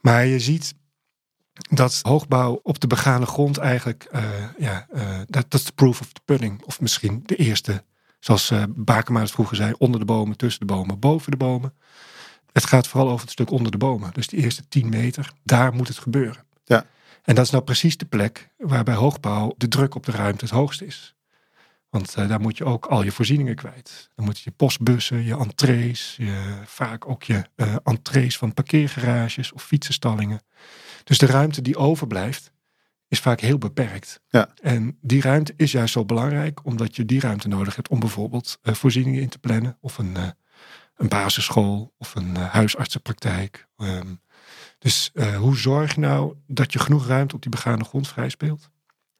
[0.00, 0.74] Maar je ziet
[1.52, 4.08] dat hoogbouw op de begane grond eigenlijk,
[4.58, 4.86] ja,
[5.26, 6.62] dat, dat is de proof of the pudding.
[6.62, 7.84] Of misschien de eerste,
[8.20, 11.74] zoals uh, Bakema het vroeger zei, onder de bomen, tussen de bomen, boven de bomen.
[12.52, 14.10] Het gaat vooral over het stuk onder de bomen.
[14.12, 16.44] Dus die eerste 10 meter, daar moet het gebeuren.
[16.64, 16.86] Ja.
[17.22, 20.44] En dat is nou precies de plek waar bij hoogbouw de druk op de ruimte
[20.44, 21.14] het hoogst is.
[21.90, 24.10] Want uh, daar moet je ook al je voorzieningen kwijt.
[24.14, 29.52] Dan moet je je postbussen, je entrees, je, vaak ook je uh, entrees van parkeergarages
[29.52, 30.40] of fietsenstallingen.
[31.04, 32.52] Dus de ruimte die overblijft
[33.08, 34.20] is vaak heel beperkt.
[34.28, 34.48] Ja.
[34.62, 38.58] En die ruimte is juist zo belangrijk omdat je die ruimte nodig hebt om bijvoorbeeld
[38.62, 39.78] uh, voorzieningen in te plannen.
[39.80, 40.16] Of een,
[40.96, 43.68] een basisschool of een huisartsenpraktijk.
[43.76, 44.20] Um,
[44.82, 48.28] dus uh, hoe zorg je nou dat je genoeg ruimte op die begane grond vrij
[48.28, 48.70] speelt?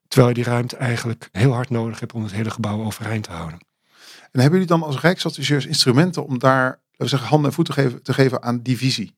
[0.09, 3.31] Terwijl je die ruimte eigenlijk heel hard nodig hebt om het hele gebouw overeind te
[3.31, 3.59] houden.
[4.31, 7.75] En hebben jullie dan als Rijksadviseurs instrumenten om daar, laten we zeggen, handen en voeten
[7.75, 9.15] te geven, te geven aan die visie?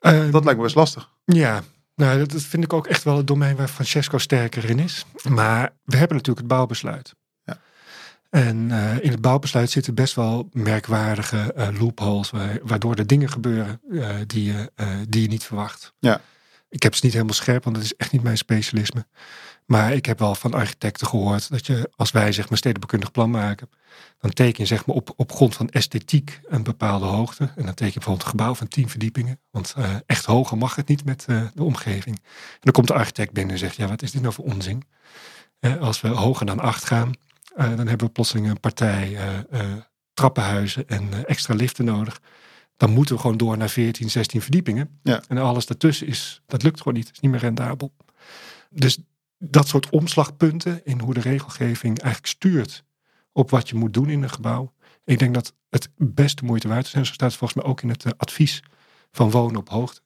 [0.00, 1.10] Uh, dat lijkt me best lastig.
[1.24, 1.62] Ja,
[1.94, 5.04] nou, dat vind ik ook echt wel het domein waar Francesco sterker in is.
[5.28, 7.14] Maar we hebben natuurlijk het bouwbesluit.
[8.30, 12.30] En uh, in het bouwbesluit zitten best wel merkwaardige uh, loopholes,
[12.62, 14.72] waardoor er dingen gebeuren uh, die, je,
[15.08, 15.92] die je niet verwacht.
[15.98, 16.20] Ja.
[16.68, 19.06] Ik heb ze niet helemaal scherp, want dat is echt niet mijn specialisme.
[19.66, 23.30] Maar ik heb wel van architecten gehoord dat je, als wij zeg maar stedenbekundig plan
[23.30, 23.70] maken,
[24.18, 27.44] dan teken je zeg maar op, op grond van esthetiek een bepaalde hoogte.
[27.44, 29.40] En dan teken je bijvoorbeeld een gebouw van tien verdiepingen.
[29.50, 29.74] Want
[30.06, 32.16] echt hoger mag het niet met de omgeving.
[32.16, 34.82] En dan komt de architect binnen en zegt, ja wat is dit nou voor onzin?
[35.80, 37.12] als we hoger dan acht gaan,
[37.66, 39.10] dan hebben we plotseling een partij
[39.52, 39.72] uh,
[40.14, 42.20] trappenhuizen en extra liften nodig.
[42.76, 45.00] Dan moeten we gewoon door naar 14, 16 verdiepingen.
[45.02, 45.22] Ja.
[45.28, 47.06] En alles daartussen is, dat lukt gewoon niet.
[47.06, 47.92] Het is niet meer rendabel.
[48.70, 48.98] Dus
[49.38, 52.84] dat soort omslagpunten in hoe de regelgeving eigenlijk stuurt
[53.32, 54.72] op wat je moet doen in een gebouw.
[55.04, 56.94] Ik denk dat het beste moeite waard is.
[56.94, 58.62] En zo staat het volgens mij ook in het advies
[59.10, 60.00] van wonen op hoogte.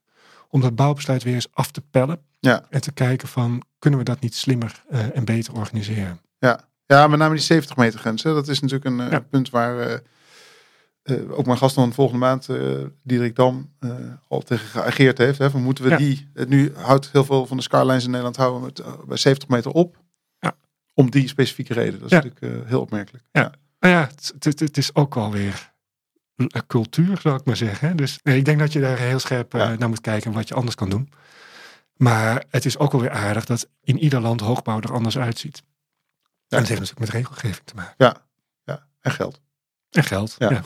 [0.49, 2.23] Om dat bouwbesluit weer eens af te pellen.
[2.41, 2.67] Ja.
[2.71, 6.21] En te kijken van, kunnen we dat niet slimmer uh, en beter organiseren?
[6.39, 8.23] Ja, ja, met name die 70 meter grens.
[8.23, 8.35] Hè.
[8.35, 9.21] Dat is natuurlijk een ja.
[9.21, 9.97] punt waar uh,
[11.05, 13.73] uh, ook mijn gast van volgende maand, uh, Diederik Dam,
[14.29, 15.39] al tegen geageerd heeft.
[15.39, 15.97] Hè, van moeten we ja.
[15.97, 19.71] die, nu houdt heel veel van de skylines in Nederland houden met, bij 70 meter
[19.71, 19.97] op.
[20.39, 20.55] Ja.
[20.95, 22.01] Om die specifieke reden.
[22.01, 23.25] Dat is natuurlijk heel opmerkelijk.
[23.33, 25.73] Ja, nou ja, het, het, het, is ook wel weer
[26.67, 27.97] cultuur, zou ik maar zeggen.
[27.97, 30.75] Dus nee, ik denk dat je daar heel scherp naar moet kijken wat je anders
[30.75, 31.13] kan doen.
[31.97, 35.63] Maar het is ook wel weer aardig dat in ieder land hoogbouw er anders uitziet.
[36.53, 37.95] En dat heeft natuurlijk met regelgeving te maken.
[37.97, 38.17] Ja,
[38.65, 38.87] ja.
[39.01, 39.41] en geld.
[39.91, 40.51] En geld, ja.
[40.51, 40.63] ja.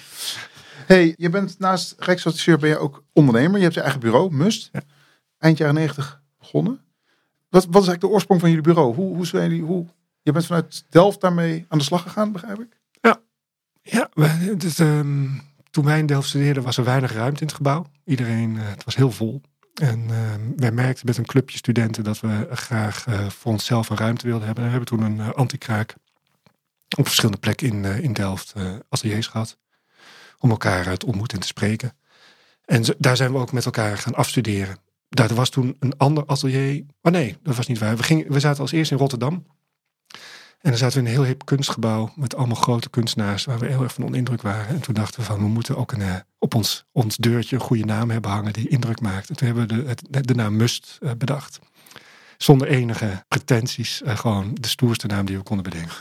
[0.92, 3.56] hey, je bent naast Rijksadviseur ben je ook ondernemer.
[3.56, 4.68] Je hebt je eigen bureau, Must.
[4.72, 4.80] Ja.
[5.38, 6.80] Eind jaren negentig begonnen.
[7.48, 8.94] Wat, wat is eigenlijk de oorsprong van jullie bureau?
[8.94, 9.86] Hoe, hoe zijn jullie, hoe,
[10.22, 12.80] je bent vanuit Delft daarmee aan de slag gegaan, begrijp ik?
[13.00, 13.20] Ja,
[13.82, 14.10] ja
[14.56, 17.86] dus, um, toen wij in Delft studeerden was er weinig ruimte in het gebouw.
[18.04, 19.40] Iedereen, uh, het was heel vol.
[19.78, 23.96] En uh, wij merkten met een clubje studenten dat we graag uh, voor onszelf een
[23.96, 24.64] ruimte wilden hebben.
[24.64, 25.94] En we hebben toen een uh, antikraak
[26.96, 28.54] op verschillende plekken in, in Delft
[28.88, 29.58] ateliers gehad.
[30.38, 31.96] Om elkaar te ontmoeten en te spreken.
[32.64, 34.76] En daar zijn we ook met elkaar gaan afstuderen.
[35.08, 36.84] Daar was toen een ander atelier.
[37.02, 37.96] Oh nee, dat was niet waar.
[37.96, 39.46] We, gingen, we zaten als eerst in Rotterdam.
[40.58, 43.66] En dan zaten we in een heel hip kunstgebouw met allemaal grote kunstenaars waar we
[43.66, 44.68] heel erg van onder indruk waren.
[44.68, 47.62] En toen dachten we van, we moeten ook een, uh, op ons, ons deurtje een
[47.62, 49.28] goede naam hebben hangen die indruk maakt.
[49.28, 51.58] En toen hebben we de, de, naam Must uh, bedacht.
[52.36, 55.96] Zonder enige pretenties, uh, gewoon de stoerste naam die we konden bedenken.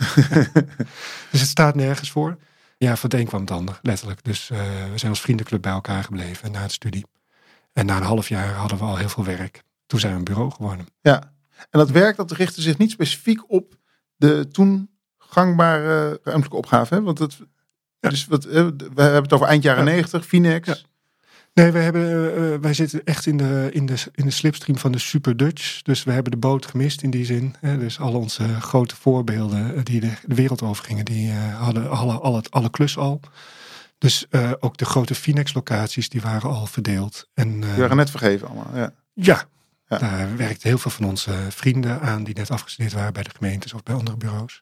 [1.31, 2.37] dus het staat nergens voor.
[2.77, 4.23] Ja, van het een kwam het ander, letterlijk.
[4.23, 7.05] Dus we zijn als vriendenclub bij elkaar gebleven na het studie.
[7.73, 9.63] En na een half jaar hadden we al heel veel werk.
[9.85, 10.87] Toen zijn we een bureau geworden.
[11.01, 13.77] Ja, en dat werk dat richtte zich niet specifiek op
[14.17, 16.93] de toen gangbare ruimtelijke opgave.
[16.93, 17.01] Hè?
[17.01, 17.37] Want het,
[17.99, 18.09] ja.
[18.09, 18.61] dus wat, we
[18.95, 19.91] hebben het over eind jaren ja.
[19.91, 20.67] 90, Finex.
[20.67, 20.75] Ja.
[21.53, 24.91] Nee, wij, hebben, uh, wij zitten echt in de, in, de, in de slipstream van
[24.91, 25.81] de Super Dutch.
[25.81, 27.55] Dus we hebben de boot gemist in die zin.
[27.59, 27.77] Hè?
[27.77, 32.69] Dus al onze grote voorbeelden die de, de wereld overgingen, die hadden alle, alle, alle
[32.69, 33.19] klus al.
[33.97, 34.25] Dus
[34.59, 37.29] ook de grote Finex-locaties, die waren al verdeeld.
[37.33, 38.93] En, die waren net vergeven allemaal, ja.
[39.13, 39.47] Ja,
[39.87, 39.97] ja.
[39.97, 43.73] Daar werkt heel veel van onze vrienden aan die net afgestudeerd waren bij de gemeentes
[43.73, 44.61] of bij andere bureaus.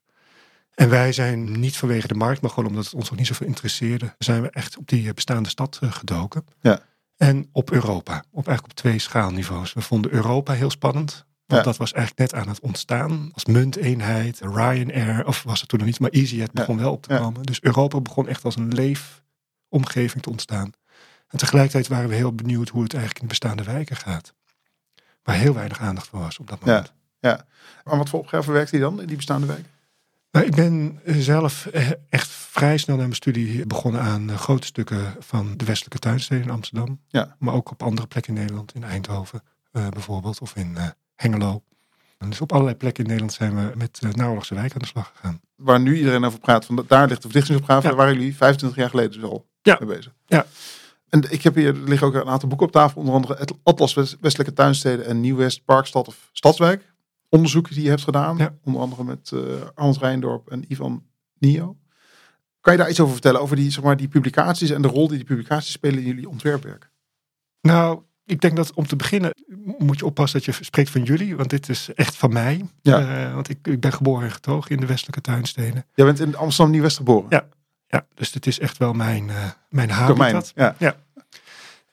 [0.74, 3.48] En wij zijn niet vanwege de markt, maar gewoon omdat het ons ook niet zoveel
[3.48, 6.46] interesseerde, zijn we echt op die bestaande stad gedoken.
[6.62, 6.80] Ja.
[7.18, 9.74] En op Europa, op eigenlijk op twee schaalniveaus.
[9.74, 11.26] We vonden Europa heel spannend.
[11.46, 11.68] Want Ja.
[11.68, 13.30] dat was eigenlijk net aan het ontstaan.
[13.34, 17.18] Als munteenheid, Ryanair, of was het toen nog niet, maar EasyJet begon wel op te
[17.18, 17.44] komen.
[17.44, 20.72] Dus Europa begon echt als een leefomgeving te ontstaan.
[21.28, 24.34] En tegelijkertijd waren we heel benieuwd hoe het eigenlijk in de bestaande wijken gaat.
[25.26, 26.66] Waar heel weinig aandacht voor was op dat Ja.
[26.66, 26.94] moment.
[27.84, 29.66] Maar wat voor opgave werkt hij dan in die bestaande wijken?
[30.32, 34.68] Nou, ik ben zelf eh, echt vrij snel na mijn studie begonnen aan eh, grote
[34.68, 37.00] stukken van de westelijke tuinsteden in Amsterdam.
[37.08, 37.36] Ja.
[37.40, 41.64] Maar ook op andere plekken in Nederland, in Eindhoven eh, bijvoorbeeld, of in eh, Hengelo.
[42.18, 45.12] En dus op allerlei plekken in Nederland zijn we met naoorlogse wijk aan de slag
[45.16, 45.42] gegaan.
[45.56, 47.96] Waar nu iedereen over praat, van daar ligt de verdichtingsopgave, Ja.
[47.96, 49.78] waren jullie 25 jaar geleden dus al Ja.
[49.80, 50.14] mee bezig.
[50.26, 50.46] Ja.
[51.16, 53.54] En ik heb hier, er liggen ook een aantal boeken op tafel, onder andere het
[53.64, 56.94] Atlas West- Westelijke Tuinsteden en Nieuw-West Parkstad of Stadswijk.
[57.30, 58.54] Onderzoeken die je hebt gedaan, Ja.
[58.64, 59.40] onder andere met eh
[59.76, 61.04] Hans Rijndorp en Ivan
[61.40, 61.78] Nio.
[62.62, 65.08] Kan je daar iets over vertellen, over die, zeg maar, die publicaties en de rol
[65.08, 66.90] die die publicaties spelen in jullie ontwerpwerk?
[67.62, 69.32] Nou, ik denk dat om te beginnen
[69.78, 72.66] moet je oppassen dat je spreekt van jullie, want dit is echt van mij.
[72.82, 73.26] Ja.
[73.28, 75.86] Eh, want ik, ik ben geboren en getogen in de westelijke tuinsteden.
[75.94, 77.26] Jij bent in Amsterdam Nieuw-West geboren.
[77.30, 77.48] Ja.
[77.88, 79.36] Ja, dus dit is echt wel mijn, eh
[79.70, 80.34] mijn Domein.
[80.36, 80.52] habitat.
[80.80, 80.96] Ja.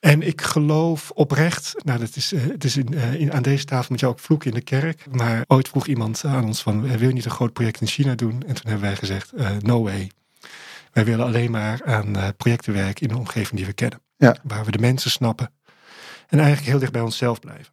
[0.03, 3.65] En ik geloof oprecht, nou dat is, eh, het is in, eh, in, aan deze
[3.65, 5.07] tafel moet je ook vloeken in de kerk.
[5.11, 7.87] Maar ooit vroeg iemand aan ons van, eh, wil je niet een groot project in
[7.87, 8.33] China doen?
[8.33, 10.11] En toen hebben wij gezegd, no way.
[10.93, 14.01] Wij willen alleen maar aan projecten werken in de omgeving die we kennen.
[14.17, 14.37] Ja.
[14.43, 15.51] Waar we de mensen snappen.
[16.29, 17.73] En eigenlijk heel dicht bij onszelf blijven.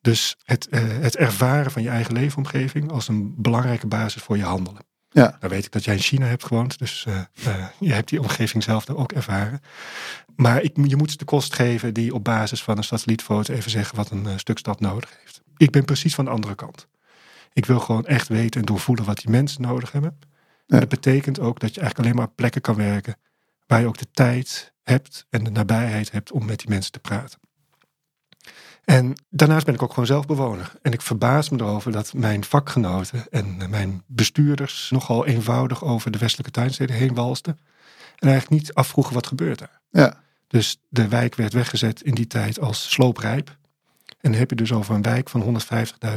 [0.00, 0.66] Dus het,
[1.00, 4.86] het ervaren van je eigen leefomgeving als een belangrijke basis voor je handelen.
[5.10, 5.36] Ja.
[5.40, 8.62] Nou weet ik dat jij in China hebt gewoond, dus eh, je hebt die omgeving
[8.62, 9.60] zelf daar ook ervaren.
[10.40, 13.70] Maar ik, je moet ze de kost geven die op basis van een satellietfoto even
[13.70, 15.40] zeggen wat een eh, stuk stad nodig heeft.
[15.56, 16.88] Ik ben precies van de andere kant.
[17.52, 20.18] Ik wil gewoon echt weten en doorvoelen wat die mensen nodig hebben.
[20.20, 20.26] Ja.
[20.74, 23.16] En dat betekent ook dat je eigenlijk alleen maar op plekken kan werken
[23.66, 27.00] waar je ook de tijd hebt en de nabijheid hebt om met die mensen te
[27.00, 27.38] praten.
[28.84, 30.72] En daarnaast ben ik ook gewoon zelf bewoner.
[30.82, 36.10] En ik verbaas me erover dat mijn vakgenoten en eh, mijn bestuurders nogal eenvoudig over
[36.10, 37.58] de westelijke tuinsteden heen walsten.
[38.16, 39.80] En eigenlijk niet afvroegen wat gebeurt daar.
[39.90, 40.26] Ja.
[40.48, 43.56] Dus de wijk werd weggezet in die tijd als slooprijp.
[44.20, 45.60] En dan heb je dus over een wijk van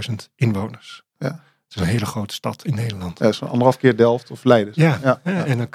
[0.09, 1.03] 150.000 inwoners.
[1.17, 1.27] Ja.
[1.27, 3.19] Het is een hele grote stad in Nederland.
[3.19, 4.73] Ja, zo'n anderhalf keer Delft of Leiden.
[4.75, 5.21] Ja, ja.
[5.23, 5.69] ja, en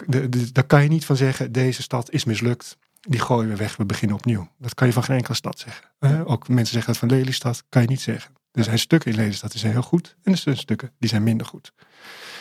[0.52, 2.76] daar kan je niet van zeggen, deze stad is mislukt.
[3.00, 4.48] Die gooien we weg, we beginnen opnieuw.
[4.58, 6.26] Dat kan je van geen enkele stad zeggen.
[6.26, 8.34] Ook mensen zeggen dat van Lelystad, kan je niet zeggen.
[8.52, 10.16] Er zijn stukken in Lelystad die zijn heel goed.
[10.22, 11.72] En er zijn stukken die zijn minder goed.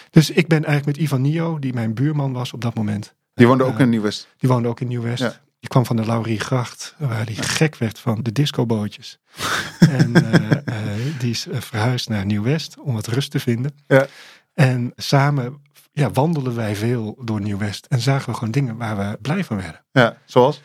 [0.10, 3.16] Dus ik ben eigenlijk met Ivan Nio, die mijn buurman was op dat moment.
[3.34, 4.28] Die woonde ook Eh, in Nieuw-West.
[4.38, 5.42] Die woonde ook in Nieuw-West.
[5.66, 9.20] Die kwam van de Lauriegracht, waar hij gek werd van de discobootjes.
[9.80, 13.72] en eh, eh, die is eh, verhuisd naar Nieuw-West om wat rust te vinden.
[13.88, 14.08] Ja.
[14.54, 17.86] En samen ja, wandelden wij veel door Nieuw-West.
[17.86, 19.86] En zagen we gewoon dingen waar we blij van werden.
[19.92, 20.62] Ja, zoals?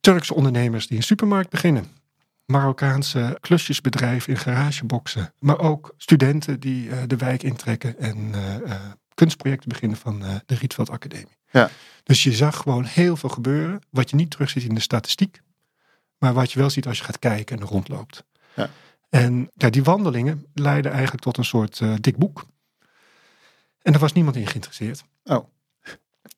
[0.00, 1.86] Turkse ondernemers die een supermarkt beginnen.
[2.46, 5.32] Marokkaanse klusjesbedrijven in garageboxen.
[5.38, 8.34] Maar ook studenten die de wijk intrekken en
[9.20, 11.36] kunstprojecten beginnen van eh, de Rietveld Academie.
[11.50, 11.70] Ja.
[12.02, 13.80] Dus je zag gewoon heel veel gebeuren.
[13.90, 15.42] Wat je niet terugziet in de statistiek.
[16.18, 18.24] Maar wat je wel ziet als je gaat kijken en rondloopt.
[18.54, 18.70] Ja.
[19.08, 22.46] En ja, die wandelingen leidden eigenlijk tot een soort eh, dik boek.
[23.82, 25.04] En daar was niemand in geïnteresseerd.
[25.24, 25.48] Oh.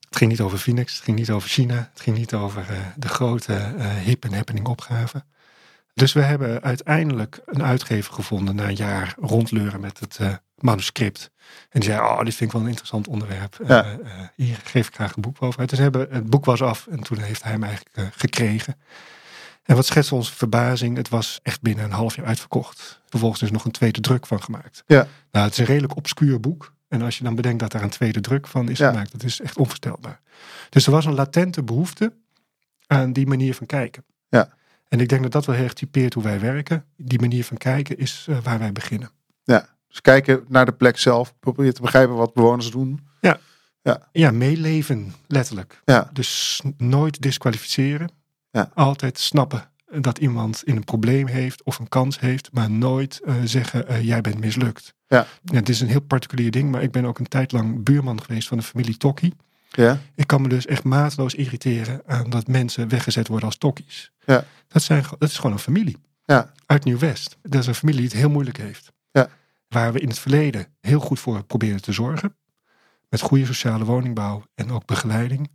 [0.08, 2.78] Het ging niet over Phoenix, het ging niet over China, het ging niet over eh,
[2.96, 5.24] de grote eh, hip en happening opgave.
[5.94, 11.30] Dus we hebben uiteindelijk een uitgever gevonden na een jaar rondleuren met het eh, manuscript.
[11.70, 13.60] En die zei, oh, dit vind ik wel een interessant onderwerp.
[13.60, 13.96] Eh, eh,
[14.36, 15.70] hier geef ik graag een boek over uit.
[15.70, 18.76] Dus hebben, het boek was af en toen heeft hij hem eigenlijk gekregen.
[19.62, 23.00] En wat schetst onze verbazing, het was echt binnen een half jaar uitverkocht.
[23.08, 24.82] Vervolgens is er nog een tweede druk van gemaakt.
[24.86, 25.06] Ja.
[25.30, 26.72] Nou, het is een redelijk obscuur boek.
[26.88, 28.90] En als je dan bedenkt dat daar een tweede druk van is Ja.
[28.90, 30.20] gemaakt, dat is echt onvoorstelbaar.
[30.68, 32.12] Dus er was een latente behoefte
[32.86, 34.04] aan die manier van kijken.
[34.28, 34.48] Ja.
[34.92, 36.84] En ik denk dat dat wel heel erg typeert hoe wij werken.
[36.96, 39.10] Die manier van kijken is eh, waar wij beginnen.
[39.88, 41.34] Dus kijken naar de plek zelf.
[41.40, 43.06] Proberen te begrijpen wat bewoners doen.
[44.12, 45.82] Ja, meeleven, letterlijk.
[45.84, 46.10] Ja.
[46.12, 48.10] Dus nooit disqualificeren.
[48.50, 48.70] Ja.
[48.74, 53.34] Altijd snappen dat iemand in een probleem heeft of een kans heeft, maar nooit eh,
[53.44, 54.94] zeggen eh, jij bent mislukt.
[55.06, 55.26] Ja.
[55.44, 58.48] Het is een heel particulier ding, maar ik ben ook een tijd lang buurman geweest
[58.48, 59.34] van de familie Tokkie.
[59.76, 59.98] Ja.
[60.14, 64.12] Ik kan me dus echt mateloos irriteren aan dat mensen weggezet worden als tokkies.
[64.24, 64.44] Ja.
[64.68, 65.96] Dat, zijn, dat is gewoon een familie.
[66.24, 66.52] Ja.
[66.66, 67.36] Uit Nieuw-West.
[67.42, 68.92] Dat is een familie die het heel moeilijk heeft.
[69.10, 69.28] Ja.
[69.68, 72.36] Waar we in het verleden heel goed voor proberen te zorgen.
[73.08, 75.50] Met goede sociale woningbouw en ook begeleiding.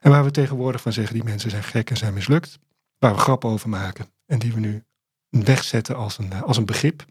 [0.00, 2.58] En waar we tegenwoordig van zeggen, die mensen zijn gek en zijn mislukt.
[2.98, 4.06] Waar we grappen over maken.
[4.26, 4.84] En die we nu
[5.28, 7.04] wegzetten als een, als een begrip.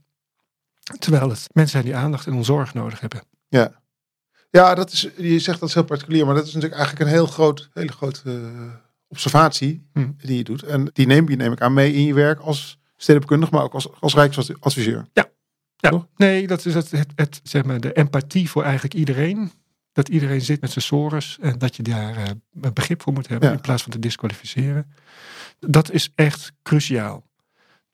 [1.00, 3.24] Terwijl het mensen zijn die aandacht en zorg nodig hebben.
[3.48, 3.84] Ja.
[4.56, 7.16] Ja, dat is, je zegt dat is heel particulier, maar dat is natuurlijk eigenlijk een
[7.18, 8.74] heel groot, hele grote eh,
[9.08, 10.12] observatie Hm.
[10.18, 10.64] die je doet.
[10.64, 13.74] En die neem je, neem ik aan, mee in je werk als stedenbekundig, maar ook
[13.74, 15.06] als, als rijksadviseur.
[15.14, 15.30] Ja,
[15.90, 16.08] Toch?
[16.16, 19.52] nee, dat is het, het, het, zeg maar, de empathie voor eigenlijk iedereen.
[19.92, 22.18] Dat iedereen zit met zijn sores en dat je daar
[22.62, 23.56] een begrip voor moet hebben Ja.
[23.56, 24.92] in plaats van te disqualificeren.
[25.60, 27.24] Dat is echt cruciaal.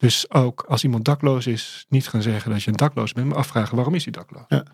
[0.02, 3.36] Dus ook als iemand dakloos is, niet gaan zeggen dat je een dakloos bent, maar
[3.36, 4.44] afvragen waarom is hij dakloos.
[4.48, 4.64] Ja.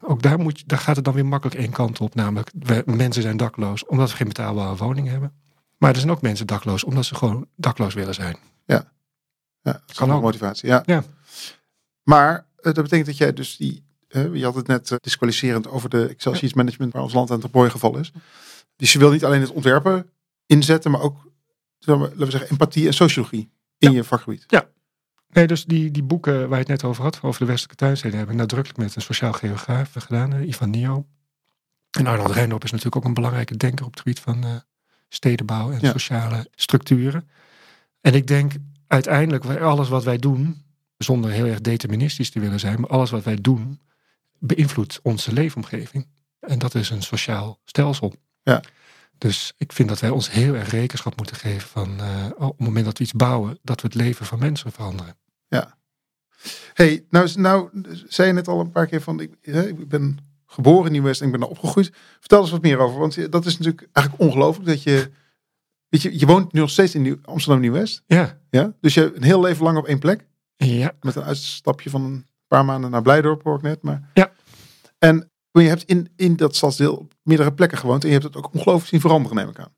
[0.00, 2.82] Ook daar, moet je, daar gaat het dan weer makkelijk één kant op, namelijk we,
[2.86, 5.32] mensen zijn dakloos omdat ze geen betaalbare woning hebben.
[5.78, 8.36] Maar er zijn ook mensen dakloos omdat ze gewoon dakloos willen zijn.
[8.64, 8.90] Ja,
[9.62, 10.22] dat is Kan ook.
[10.22, 10.68] motivatie.
[10.68, 10.82] Ja.
[10.86, 11.04] Ja.
[12.02, 15.68] Maar eh, dat betekent dat jij dus die, eh, je had het net eh, disqualificerend
[15.68, 18.12] over de Excel Sheets Management waar ons land aan het prooi geval is.
[18.76, 20.10] Dus je wil niet alleen het ontwerpen
[20.46, 21.16] inzetten, maar ook,
[21.78, 24.46] laten we zeggen, empathie en sociologie in je vakgebied.
[25.34, 28.18] Nee, dus die, die boeken waar je het net over had, over de westelijke tuinsteden,
[28.18, 31.06] heb ik nadrukkelijk met een sociaal geograaf gedaan, Ivan Nio.
[31.90, 34.50] En Arnold Reindorp is natuurlijk ook een belangrijke denker op het gebied van eh,
[35.08, 35.90] stedenbouw en Ja.
[35.90, 37.28] sociale structuren.
[38.00, 38.52] En ik denk
[38.86, 40.62] uiteindelijk, alles wat wij doen,
[40.98, 43.80] zonder heel erg deterministisch te willen zijn, maar alles wat wij doen,
[44.38, 46.06] beïnvloedt onze leefomgeving.
[46.40, 48.14] En dat is een sociaal stelsel.
[48.42, 48.62] Ja.
[49.18, 52.66] Dus ik vind dat wij ons heel erg rekenschap moeten geven van eh, op het
[52.66, 55.16] moment dat we iets bouwen, dat we het leven van mensen veranderen.
[56.74, 57.68] Hey, nou, nou
[58.08, 61.26] zei je net al een paar keer van, ik, ik ben geboren in Nieuw-West en
[61.26, 61.92] ik ben daar opgegroeid.
[62.20, 65.10] Vertel eens wat meer over, want je- dat is natuurlijk eigenlijk ongelooflijk dat je,
[65.88, 68.02] weet je, je woont nu nog steeds in Nieuw, Amsterdam Nieuw-West.
[68.06, 68.72] Ja, Ja?
[68.80, 70.26] Dus je een heel leven lang op één plek.
[70.56, 73.82] ja, Met een uitstapje van een paar maanden naar Blijdorp, hoor ik net.
[73.82, 74.10] Maar...
[74.14, 74.32] Ja.
[74.98, 78.02] En je hebt in, in dat stadsdeel op meerdere plekken gewoond.
[78.02, 79.74] En je hebt het ook ongelooflijk zien veranderen, neem ik aan.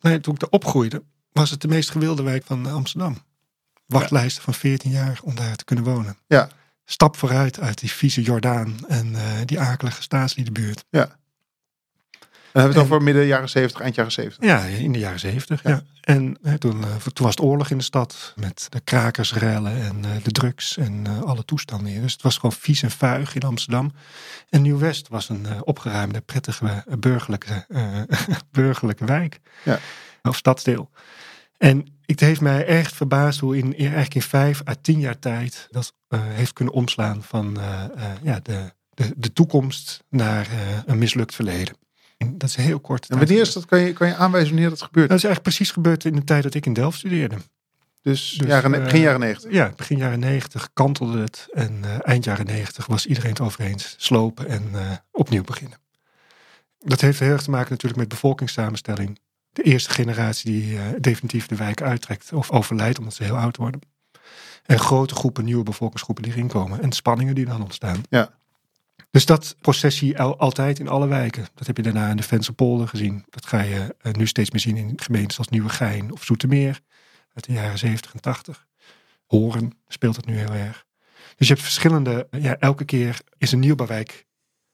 [0.00, 3.16] Nee, toen ik daar opgroeide, was het de meest gewilde wijk van Amsterdam.
[3.92, 6.16] Wachtlijsten van 14 jaar om daar te kunnen wonen.
[6.26, 6.48] Ja.
[6.84, 10.84] Stap vooruit uit die vieze Jordaan en eh, die akelige staatsliedenbuurt.
[10.90, 14.44] Dan hebben we het En- over midden jaren 70, eind jaren 70.
[14.44, 15.62] Ja, in de jaren 70.
[15.62, 15.70] Ja.
[15.70, 15.82] Ja.
[16.00, 20.02] En eh, toen, eh, toen was het oorlog in de stad met de krakersrellen en
[20.22, 22.00] de drugs en alle toestanden hier.
[22.00, 23.92] Dus het was gewoon vies en vuig in Amsterdam.
[24.48, 27.66] En Nieuw-West was een opgeruimde, prettige burgerlijke,
[28.50, 29.40] burgerlijke wijk.
[29.64, 29.78] Ja.
[30.22, 30.90] Of stadsdeel.
[31.62, 35.18] En het heeft mij echt verbaasd hoe in, in- eigenlijk in vijf à tien jaar
[35.18, 37.90] tijd dat eh, heeft kunnen omslaan van eh, eh,
[38.22, 40.48] ja, de, de, de toekomst naar
[40.86, 41.74] een mislukt verleden.
[42.16, 43.08] En dat is heel kort.
[43.08, 43.64] En wanneer is dat?
[43.64, 45.08] Kan je, kan je aanwijzen wanneer dat gebeurt?
[45.08, 47.36] Dat is eigenlijk precies gebeurd in de tijd dat ik in Delft studeerde.
[48.02, 49.52] Dus, Dus, jaren, begin jaren 90.
[49.52, 51.46] Ja, begin jaren negentig kantelde het.
[51.52, 53.94] En eind jaren negentig was iedereen het over eens.
[53.98, 54.70] Slopen en
[55.10, 55.78] opnieuw beginnen.
[56.78, 59.18] Dat heeft heel erg te maken natuurlijk met bevolkingssamenstelling.
[59.52, 63.56] De eerste generatie die eh, definitief de wijk uittrekt of overlijdt omdat ze heel oud
[63.56, 63.80] worden.
[64.62, 66.82] En grote groepen, nieuwe bevolkingsgroepen die erin komen.
[66.82, 68.02] En spanningen die dan ontstaan.
[68.08, 68.40] Ja.
[69.10, 71.46] Dus dat proces zie je al- altijd in alle wijken.
[71.54, 73.24] Dat heb je daarna in de Vensterpolder gezien.
[73.30, 76.80] Dat ga je eh, nu steeds meer zien in gemeentes als Nieuwegein of Zoetermeer.
[77.34, 78.66] Uit de jaren 70 en 80.
[79.26, 80.84] Horen speelt het nu heel erg.
[81.36, 84.26] Dus je hebt verschillende, ja, elke keer is een nieuwbouwwijk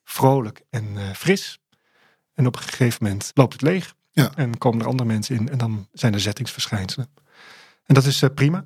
[0.04, 1.58] vrolijk en eh, fris.
[2.34, 3.94] En op een gegeven moment loopt het leeg.
[4.22, 4.32] Ja.
[4.34, 7.08] En komen er andere mensen in en dan zijn er zettingsverschijnselen.
[7.84, 8.64] En dat is eh, prima.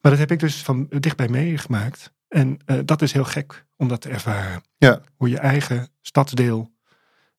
[0.00, 2.12] Maar dat heb ik dus van dichtbij meegemaakt.
[2.28, 4.62] En eh, dat is heel gek om dat te ervaren.
[4.76, 5.00] Ja.
[5.16, 6.72] Hoe je eigen stadsdeel,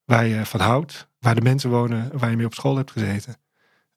[0.06, 3.36] waar je van houdt, waar de mensen wonen, waar je mee op school hebt gezeten,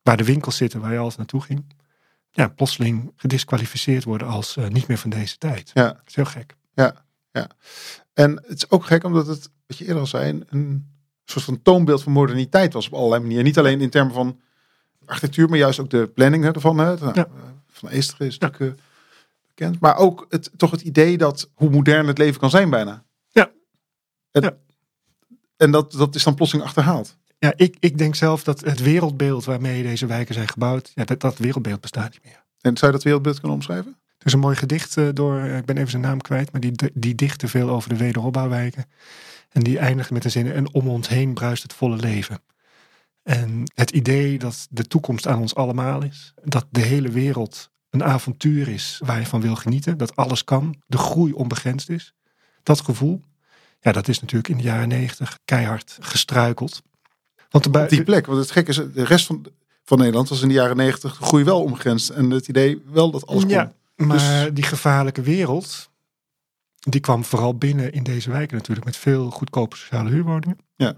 [0.03, 1.75] waar de winkels zitten, waar je altijd naartoe ging,
[2.31, 5.71] ja, plotseling gedisqualificeerd worden als eh, niet meer van deze tijd.
[5.75, 5.87] Ja.
[5.87, 6.57] Dat is heel gek.
[8.14, 10.97] En het is ook gek omdat het, wat je eerder al zei, een
[11.31, 13.45] soort van toonbeeld van moderniteit was op allerlei manieren.
[13.45, 14.41] Niet alleen in termen van
[15.07, 16.79] architectuur, maar juist ook de planning ervan.
[16.79, 16.95] Hè.
[16.97, 17.25] Nou, Ja.
[17.25, 17.31] eh,
[17.71, 18.83] Van Eesteren is natuurlijk eh,
[19.49, 19.81] bekend.
[19.81, 23.05] Maar ook het, toch het idee dat hoe modern het leven kan zijn bijna.
[23.29, 23.51] Ja.
[24.31, 24.57] En, Ja.
[25.57, 27.17] en dat, dat is dan plotseling achterhaald.
[27.38, 31.21] Ja, ik, ik denk zelf dat het wereldbeeld waarmee deze wijken zijn gebouwd, ja, dat,
[31.21, 32.43] dat wereldbeeld bestaat niet meer.
[32.61, 33.97] En zou je dat wereldbeeld kunnen omschrijven?
[34.19, 36.73] Er is een mooi gedicht eh, door, ik ben even zijn naam kwijt, maar die,
[36.95, 38.85] die dichtte veel over de wederopbouwwijken.
[39.48, 42.42] En die eindigt met de zin, en om ons heen bruist het volle leven.
[43.22, 48.04] En het idee dat de toekomst aan ons allemaal is, dat de hele wereld een
[48.04, 52.14] avontuur is waar je van wil genieten, dat alles kan, de groei onbegrensd is.
[52.62, 53.20] Dat gevoel,
[53.80, 56.82] ja, dat is natuurlijk in de jaren negentig keihard gestruikeld.
[57.51, 58.26] Want de bui- Op die plek.
[58.26, 59.46] Want het gekke is, de rest van,
[59.84, 62.09] van Nederland was in de jaren negentig de groei wel omgrensd.
[62.11, 63.51] En het idee wel dat alles kon.
[63.53, 65.88] Ja, maar Dus- die gevaarlijke wereld,
[66.79, 70.59] die kwam vooral binnen in deze wijken natuurlijk met veel goedkope sociale huurwoningen.
[70.76, 70.95] Ja.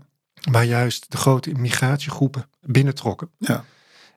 [0.51, 3.31] Maar juist de grote migratiegroepen binnentrokken.
[3.39, 3.65] Ja.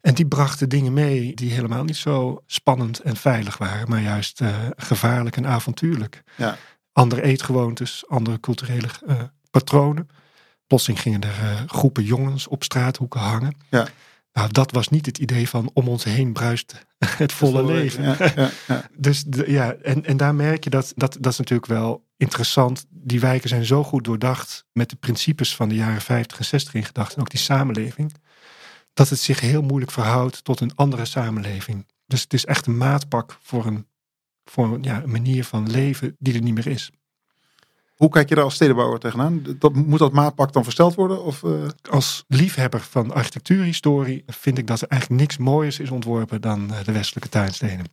[0.01, 4.41] En die brachten dingen mee die helemaal niet zo spannend en veilig waren, maar juist
[4.41, 6.23] eh, gevaarlijk en avontuurlijk.
[6.35, 6.57] Ja.
[6.91, 10.09] Andere eetgewoontes, andere culturele eh, patronen.
[10.67, 13.55] Plotseling gingen er eh, groepen jongens op straathoeken hangen.
[13.69, 13.87] Ja.
[14.33, 18.03] Nou, dat was niet het idee van om ons heen bruist het volle leven.
[18.03, 18.89] Ja, ja, ja.
[18.97, 22.85] Dus de, ja, en, en daar merk je dat, dat, dat is natuurlijk wel interessant.
[22.89, 26.73] Die wijken zijn zo goed doordacht met de principes van de jaren 50 en 60
[26.73, 27.15] in gedachten.
[27.15, 28.13] En ook die samenleving.
[28.93, 31.87] Dat het zich heel moeilijk verhoudt tot een andere samenleving.
[32.05, 33.87] Dus het is echt een maatpak voor een,
[34.45, 36.91] voor een, ja, een manier van leven die er niet meer is.
[37.93, 39.43] Hoe kijk je daar als stedenbouwer tegenaan?
[39.59, 41.23] Dat, moet dat maatpak dan versteld worden?
[41.23, 41.51] Of, eh?
[41.89, 46.83] Als liefhebber van architectuurhistorie vind ik dat er eigenlijk niks mooiers is ontworpen dan eh,
[46.83, 47.85] de westelijke tuinsteden.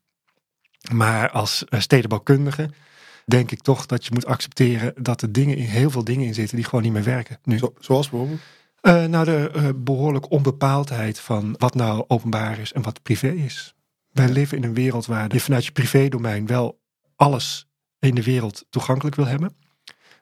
[0.92, 2.70] Maar als eh, stedenbouwkundige
[3.26, 6.34] denk ik toch dat je moet accepteren dat er dingen in, heel veel dingen in
[6.34, 7.38] zitten die gewoon niet meer werken.
[7.44, 7.58] Nu.
[7.58, 8.40] Zo, zoals bijvoorbeeld?
[8.82, 13.74] Uh, nou, de uh, behoorlijk onbepaaldheid van wat nou openbaar is en wat privé is.
[14.12, 16.80] Wij leven in een wereld waar je vanuit je privédomein wel
[17.16, 17.66] alles
[17.98, 19.56] in de wereld toegankelijk wil hebben.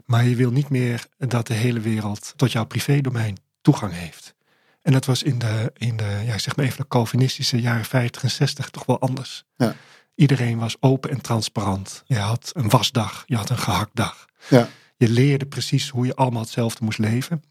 [0.09, 4.35] Maar je wil niet meer dat de hele wereld tot jouw privédomein toegang heeft.
[4.83, 8.23] En dat was in de, in de ja, zeg maar even de Calvinistische jaren 50
[8.23, 9.45] en 60 toch wel anders.
[9.57, 9.75] Ja.
[10.15, 12.03] Iedereen was open en transparant.
[12.07, 14.27] Je had een wasdag, je had een gehaktdag.
[14.49, 14.69] Ja.
[14.97, 17.45] Je leerde precies hoe je allemaal hetzelfde moest leven.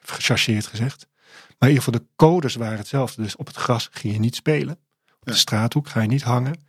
[0.00, 1.06] Gechargeerd gezegd.
[1.58, 3.22] Maar in ieder geval de codes waren hetzelfde.
[3.22, 4.78] Dus op het gras ging je niet spelen.
[5.20, 6.64] Op de straathoek ga je niet hangen.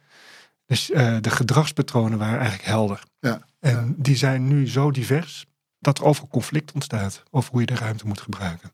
[0.65, 3.03] Dus eh, de gedragspatronen waren eigenlijk helder.
[3.29, 3.41] Ja.
[3.59, 5.45] En die zijn nu zo divers
[5.79, 8.71] dat er overal conflict ontstaat over hoe je de ruimte moet gebruiken.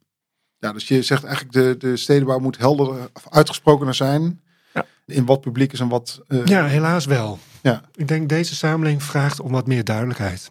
[0.57, 4.41] Ja, dus je zegt eigenlijk de, de stedenbouw moet helder of uitgesprokener zijn.
[4.73, 4.85] Ja.
[5.05, 6.21] In wat publiek is en wat...
[6.27, 7.39] eh, Ja, helaas wel.
[7.61, 7.81] Ja.
[7.95, 10.49] Ik denk deze samenleving vraagt om wat meer duidelijkheid.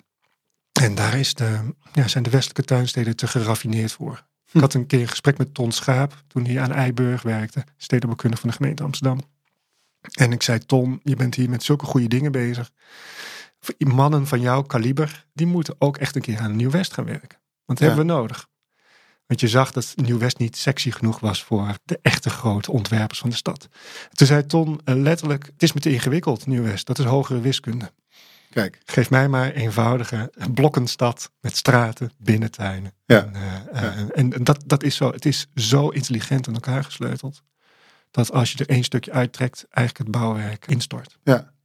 [0.81, 4.27] En daar is de, ja, zijn de westelijke tuinsteden te geraffineerd voor.
[4.51, 4.57] Hm.
[4.57, 8.41] Ik had een keer een gesprek met Ton Schaap toen hij aan Eiburg werkte, stedenbouwkundige
[8.43, 9.21] van de gemeente Amsterdam.
[10.19, 12.71] En ik zei, Ton, je bent hier met zulke goede dingen bezig.
[13.79, 17.39] Mannen van jouw kaliber, die moeten ook echt een keer aan Nieuw-West gaan werken.
[17.65, 17.95] Want dat Ja.
[17.95, 18.47] hebben we nodig.
[19.27, 23.31] Want je zag dat Nieuw-West niet sexy genoeg was voor de echte grote ontwerpers van
[23.31, 23.69] de stad.
[24.13, 26.87] Toen zei Ton eh, letterlijk, het is me te ingewikkeld, Nieuw-West.
[26.87, 27.93] Dat is hogere wiskunde.
[28.51, 32.93] Kijk, Geef mij maar eenvoudige blokkenstad met straten, binnentuinen.
[33.07, 33.25] Ja.
[33.25, 36.85] En, eh, eh, en, en dat, dat is zo, het is zo intelligent aan elkaar
[36.85, 37.43] gesleuteld.
[38.11, 41.19] Dat als je er één stukje uittrekt, eigenlijk het bouwwerk instort.
[41.23, 41.57] ja.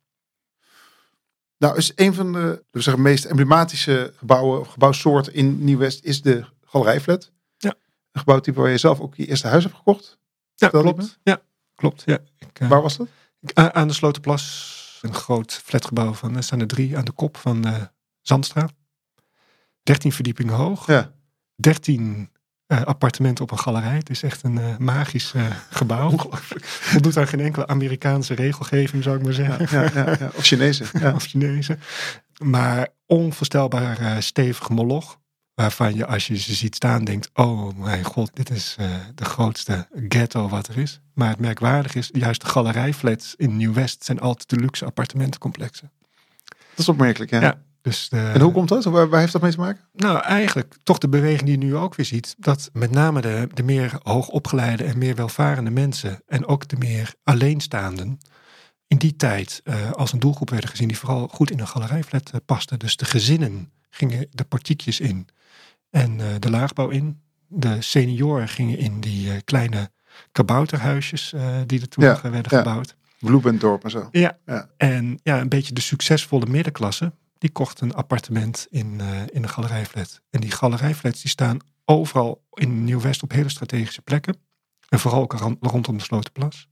[1.63, 6.21] Nou, is een van de we zeggen, meest emblematische gebouwen of gebouwsoorten in Nieuw-West is
[6.21, 7.31] de galerijflat.
[7.57, 7.69] Ja.
[8.11, 10.17] Een gebouwtype waar je zelf ook je eerste huis hebt gekocht.
[10.55, 11.19] Ja, je klopt.
[11.23, 11.41] Ja,
[11.75, 12.01] klopt.
[12.05, 12.19] Ja.
[12.37, 13.07] Ik, eh, Waar was dat?
[13.41, 17.11] ik- a- aan de Slotenplas, een groot flatgebouw van, er staan er drie aan de
[17.11, 17.83] kop van eh
[18.21, 18.73] Zandstraat.
[19.83, 20.87] 13 verdiepingen hoog.
[20.87, 21.13] Ja.
[21.55, 22.29] 13
[22.67, 23.95] eh, appartementen op een galerij.
[23.95, 26.17] Het is echt een eh, magisch eh, gebouw.
[26.61, 29.67] Voldoet aan geen enkele Amerikaanse regelgeving, zou ik maar zeggen.
[29.93, 30.31] Ja, ja.
[30.35, 30.87] Of Chinezen.
[30.99, 31.13] Ja.
[31.15, 31.79] Of Chinezen.
[32.43, 35.21] Maar onvoorstelbaar stevig moloch.
[35.53, 38.75] Waarvan je als je ze ziet staan denkt, oh mijn god, dit is
[39.15, 40.99] de grootste ghetto wat er is.
[41.13, 45.91] Maar het merkwaardig is, juist de galerijflats in Nieuw-West zijn altijd de luxe appartementencomplexen.
[46.45, 47.41] Dat is opmerkelijk, ja.
[47.41, 47.61] Ja.
[47.83, 48.83] Dus de, En hoe komt dat?
[48.83, 49.81] Waar, waar heeft dat mee te maken?
[49.93, 52.35] nou, eigenlijk toch de beweging die je nu ook weer ziet.
[52.37, 56.21] Dat met name de, de meer hoogopgeleide en meer welvarende mensen.
[56.27, 58.17] En ook de meer alleenstaanden.
[58.87, 62.29] In die tijd eh, als een doelgroep werden gezien die vooral goed in een galerijflat
[62.29, 62.77] eh, paste.
[62.77, 65.27] Dus de gezinnen gingen de portiekjes in.
[65.89, 67.21] En eh, de laagbouw in.
[67.47, 69.91] De senioren gingen in die kleine
[70.31, 71.33] kabouterhuisjes
[71.65, 72.57] die er toen Ja, werden ja.
[72.57, 72.95] gebouwd.
[73.19, 74.07] Bloebendorp en zo.
[74.11, 74.37] Ja.
[74.45, 74.69] Ja.
[74.77, 77.13] En ja, een beetje de succesvolle middenklasse,
[77.43, 80.21] die kocht een appartement in, eh, in een galerijflat.
[80.29, 84.35] En die galerijflats die staan overal in Nieuw-West op hele strategische plekken.
[84.89, 86.67] En vooral ook rondom de Slotenplas.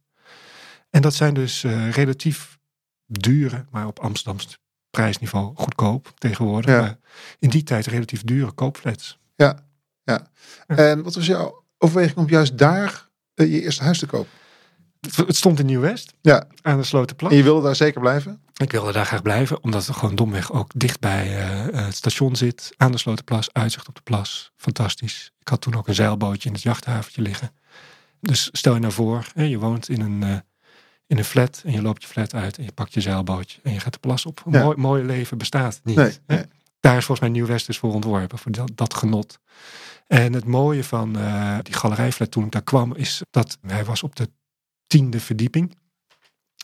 [0.89, 2.59] En dat zijn dus eh, relatief
[3.05, 4.57] dure, maar op Amsterdams
[4.89, 6.71] prijsniveau goedkoop tegenwoordig.
[6.71, 6.99] Ja.
[7.39, 9.19] In die tijd relatief dure koopflats.
[9.35, 9.65] Ja,
[10.03, 10.27] ja.
[10.67, 14.31] En wat was jouw overweging om juist daar eh, je eerste huis te kopen?
[15.01, 17.31] Het, stond in Nieuw-West Ja, aan de Slotenplas.
[17.31, 18.41] en je wilde daar zeker blijven?
[18.57, 22.35] Ik wilde daar graag blijven, omdat het gewoon domweg ook dicht bij eh, het station
[22.35, 22.73] zit.
[22.77, 24.51] Aan de Slotenplas, uitzicht op de plas.
[24.55, 25.31] Fantastisch.
[25.39, 27.51] Ik had toen ook een zeilbootje in het jachthaventje liggen.
[28.19, 30.35] Dus stel je nou voor, hè, je woont in een, eh,
[31.07, 33.73] in een flat en je loopt je flat uit en je pakt je zeilbootje en
[33.73, 34.41] je gaat de plas op.
[34.45, 34.63] Een Ja.
[34.63, 35.95] mooi, mooi leven bestaat niet.
[35.95, 36.35] Nee, hè.
[36.35, 36.45] nee.
[36.79, 39.39] Daar is volgens mij Nieuw-West dus voor ontworpen, voor dat, dat genot.
[40.07, 44.03] En het mooie van eh, die galerijflat toen ik daar kwam, is dat hij was
[44.03, 44.29] op de
[44.91, 45.77] tiende verdieping.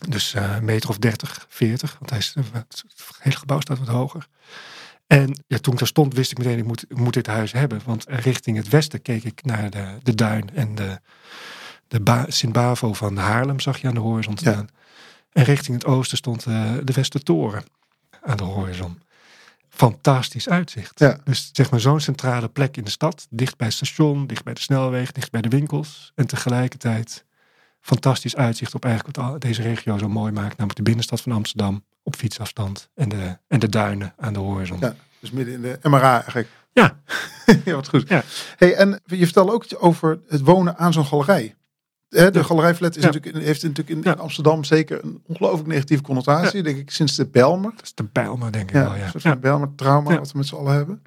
[0.08, 1.96] Dus eh, een meter of 30, 40.
[1.98, 2.84] Want hij is, eh, het
[3.18, 4.26] hele gebouw staat wat hoger.
[5.06, 7.52] En ja, toen ik daar stond, wist ik meteen, ik moet, ik moet dit huis
[7.52, 7.80] hebben.
[7.84, 11.00] Want richting het westen keek ik naar de, de duin en de,
[11.88, 14.52] de ba Sint-Bavo van Haarlem zag je aan de horizon Ja.
[14.52, 14.68] staan.
[15.32, 17.64] En richting het oosten stond eh, de Westertoren
[18.22, 19.00] aan de horizon.
[19.68, 20.98] fantastisch uitzicht.
[20.98, 21.18] Ja.
[21.24, 24.54] Dus zeg maar zo'n centrale plek in de stad, dicht bij het station, dicht bij
[24.54, 26.12] de snelweg, dicht bij de winkels.
[26.14, 27.24] En tegelijkertijd
[27.80, 30.50] fantastisch uitzicht op eigenlijk wat deze regio zo mooi maakt.
[30.50, 34.78] Namelijk de binnenstad van Amsterdam op fietsafstand en de, en de duinen aan de horizon.
[34.80, 34.94] Ja.
[35.20, 36.48] Dus midden in de MRA eigenlijk.
[36.72, 37.00] Ja.
[37.64, 38.08] ja, wat goed.
[38.08, 38.22] Ja.
[38.56, 41.54] Hey, en je vertelde ook iets over het wonen aan zo'n galerij.
[42.08, 42.42] De Ja.
[42.42, 43.10] galerijflat is Ja.
[43.10, 44.12] natuurlijk, heeft natuurlijk in, Ja.
[44.12, 46.62] in Amsterdam zeker een ongelooflijk negatieve connotatie.
[46.62, 47.70] Denk ik sinds de Belmer.
[47.74, 48.92] Dat is de Bijlmer, denk ik Ja, wel.
[48.92, 49.08] een Ja.
[49.10, 49.30] soort Ja.
[49.30, 51.02] van Belmer trauma wat we met z'n allen hebben.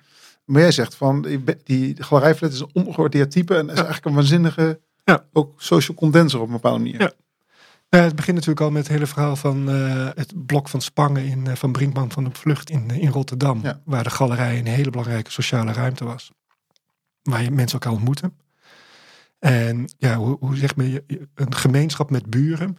[0.45, 3.55] Maar jij zegt van, die, die galerijflat is een ongewaardeerd type.
[3.55, 5.25] En is eigenlijk een waanzinnige, Ja.
[5.33, 6.99] ook social condenser op een bepaalde manier.
[7.01, 7.11] Ja.
[7.89, 11.23] Nou, het begint natuurlijk al met het hele verhaal van eh, het blok van Spangen
[11.25, 13.59] in, eh, van Brinkman van de Vlucht in, in Rotterdam.
[13.63, 13.81] Ja.
[13.85, 16.31] Waar de galerij een hele belangrijke sociale ruimte was.
[17.23, 18.37] Waar je mensen elkaar ontmoeten.
[19.39, 22.77] En ja, hoe, hoe zeg maar, je- een gemeenschap met buren.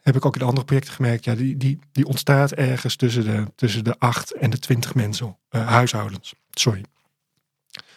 [0.00, 1.24] Heb ik ook in andere projecten gemerkt.
[1.24, 5.36] Ja, die, die, die ontstaat ergens tussen de, tussen de acht en de twintig mensen,
[5.48, 6.34] eh, huishoudens.
[6.50, 6.84] Sorry.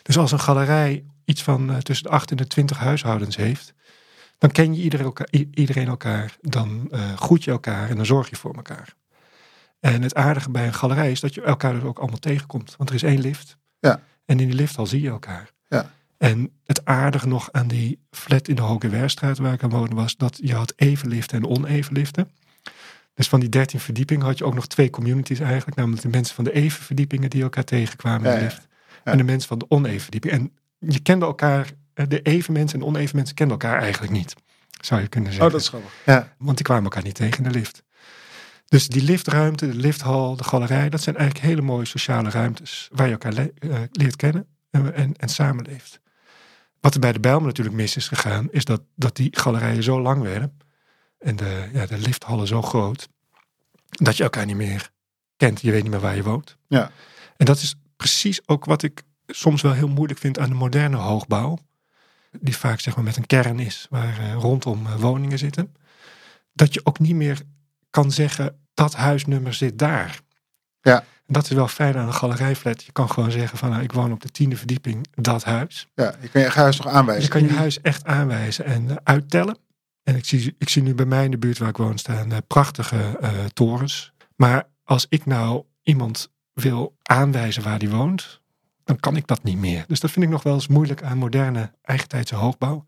[0.02, 3.74] Dus als een galerij iets van eh, tussen de acht en de twintig huishoudens heeft
[4.44, 8.30] dan ken je iedereen elkaar, iedereen elkaar, dan eh groet je elkaar en dan zorg
[8.30, 8.94] je voor elkaar.
[9.80, 12.76] En het aardige bij een galerij is dat je elkaar dus ook allemaal tegenkomt.
[12.78, 13.58] Want er is één lift.
[13.80, 14.02] Ja.
[14.26, 15.52] En in die lift al zie je elkaar.
[15.68, 15.92] Ja.
[16.18, 19.96] En het aardige nog aan die flat in de Hoge Werstraat waar ik aan woonde
[19.96, 22.32] was dat je had even liften en oneven liften.
[23.14, 25.78] Dus van die 13 verdiepingen had je ook nog twee communities eigenlijk.
[25.78, 28.44] Namelijk de mensen van de even verdiepingen die elkaar tegenkwamen in de ja.
[28.44, 28.68] lift.
[29.04, 30.34] En de mensen van de oneven verdieping.
[30.34, 30.52] En
[30.88, 34.34] je kende elkaar, eh, de even mensen en oneven mensen kenden elkaar eigenlijk niet.
[34.82, 35.48] Zou je kunnen zeggen.
[35.48, 35.92] Oh, dat is grappig.
[36.06, 37.84] Ja, Want die kwamen elkaar niet tegen in de lift.
[38.68, 43.06] Dus die liftruimte, de lifthal, de galerij, dat zijn eigenlijk hele mooie sociale ruimtes waar
[43.06, 46.00] je elkaar le- eh, leert kennen en, en, en samenleeft.
[46.80, 50.02] Wat er bij de Bijlmer natuurlijk mis is gegaan, is dat, dat die galerijen zo
[50.02, 50.58] lang werden
[51.20, 53.10] en de, ja, de lifthallen zo groot,
[53.90, 54.92] dat je elkaar niet meer
[55.38, 55.62] kent.
[55.62, 56.58] Je weet niet meer waar je woont.
[56.68, 56.92] Ja.
[57.38, 60.98] En dat is precies ook wat ik soms wel heel moeilijk vind aan de moderne
[60.98, 61.58] hoogbouw.
[62.40, 65.76] Die vaak zeg maar met een kern is, waar eh, rondom eh, woningen zitten.
[66.54, 67.42] Dat je ook niet meer
[67.90, 70.20] kan zeggen, dat huisnummer zit daar.
[70.82, 71.04] Ja.
[71.28, 72.84] Dat is wel fijn aan een galerijflat.
[72.84, 75.88] Je kan gewoon zeggen van, nou, ik woon op de tiende verdieping, dat huis.
[75.96, 77.24] ja, je kan je huis nog aanwijzen.
[77.24, 79.58] Je kan je huis echt aanwijzen en eh, uittellen.
[80.04, 82.32] En ik zie, ik zie nu bij mij in de buurt waar ik woon staan
[82.48, 83.20] prachtige
[83.54, 84.14] torens.
[84.36, 88.42] Maar als ik nou iemand wil aanwijzen waar die woont,
[88.84, 89.84] dan kan ik dat niet meer.
[89.88, 92.88] Dus dat vind ik nog wel eens moeilijk aan moderne eigentijdse hoogbouw.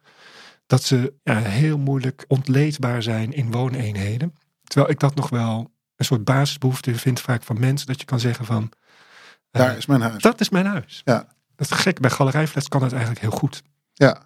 [0.67, 4.35] Dat ze ja, heel moeilijk ontleedbaar zijn in wooneenheden.
[4.63, 7.87] Terwijl ik dat nog wel een soort basisbehoefte vind vaak van mensen.
[7.87, 8.71] Dat je kan zeggen van,
[9.51, 10.21] eh, Daar is mijn huis.
[10.21, 11.01] dat is mijn huis.
[11.05, 11.27] Ja.
[11.55, 11.99] Dat is gek.
[11.99, 13.63] Bij galerijflats kan dat eigenlijk heel goed.
[13.93, 14.21] Ja,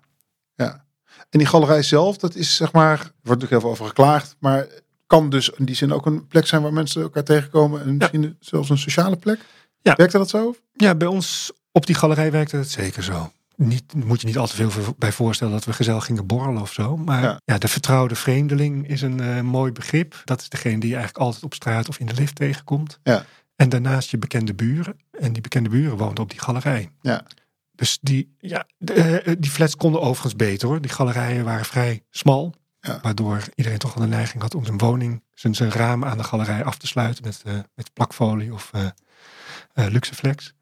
[0.55, 0.85] ja.
[1.29, 4.35] En die galerij zelf, dat is zeg maar, er wordt natuurlijk heel veel over geklaagd,
[4.39, 4.67] maar
[5.07, 8.37] kan dus in die zin ook een plek zijn waar mensen elkaar tegenkomen en misschien
[8.39, 9.39] zelfs een sociale plek.
[9.81, 9.95] Ja.
[9.95, 10.55] Werkte dat zo?
[10.73, 13.31] Ja, bij ons op die galerij werkte het zeker zo.
[13.55, 16.73] Niet, moet je niet al te veel bij voorstellen dat we gezellig gingen borrelen of
[16.73, 16.97] zo.
[16.97, 17.41] Maar Ja.
[17.45, 20.21] ja, de vertrouwde vreemdeling is een eh, mooi begrip.
[20.25, 22.99] Dat is degene die je eigenlijk altijd op straat of in de lift tegenkomt.
[23.03, 23.25] Ja.
[23.55, 24.99] En daarnaast je bekende buren.
[25.11, 26.91] En die bekende buren woonden op die galerij.
[27.01, 27.25] Ja.
[27.75, 30.81] Dus die, ja, de, eh, die flats konden overigens beter hoor.
[30.81, 32.53] Die galerijen waren vrij smal.
[32.81, 32.99] Ja.
[33.01, 36.23] Waardoor iedereen toch wel de neiging had om zijn woning, zijn, zijn raam aan de
[36.23, 38.85] galerij af te sluiten met, eh, met plakfolie of eh
[39.73, 40.53] eh, luxeflex.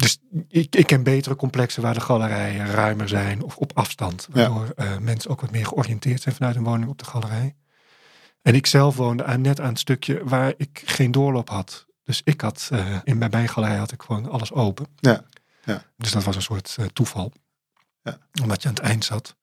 [0.00, 4.28] Dus ik, ik ken betere complexen waar de galerijen ruimer zijn of op afstand.
[4.32, 4.50] Ja.
[4.50, 7.56] Waardoor eh, mensen ook wat meer georiënteerd zijn vanuit hun woning op de galerij.
[8.42, 11.86] En ik zelf woonde aan, net aan het stukje waar ik geen doorloop had.
[12.04, 14.86] Dus ik had, eh, in bij mijn galerij had ik gewoon alles open.
[14.96, 15.24] Ja,
[15.64, 15.82] ja.
[15.96, 17.32] Dus dat was een soort eh, toeval.
[18.02, 18.18] Ja.
[18.42, 19.36] Omdat je aan het eind zat.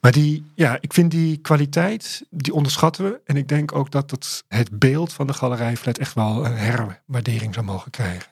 [0.00, 3.20] Maar die, ja, ik vind die kwaliteit, die onderschatten we.
[3.24, 7.54] En ik denk ook dat het, het beeld van de galerijflat echt wel een herwaardering
[7.54, 8.30] zou mogen krijgen.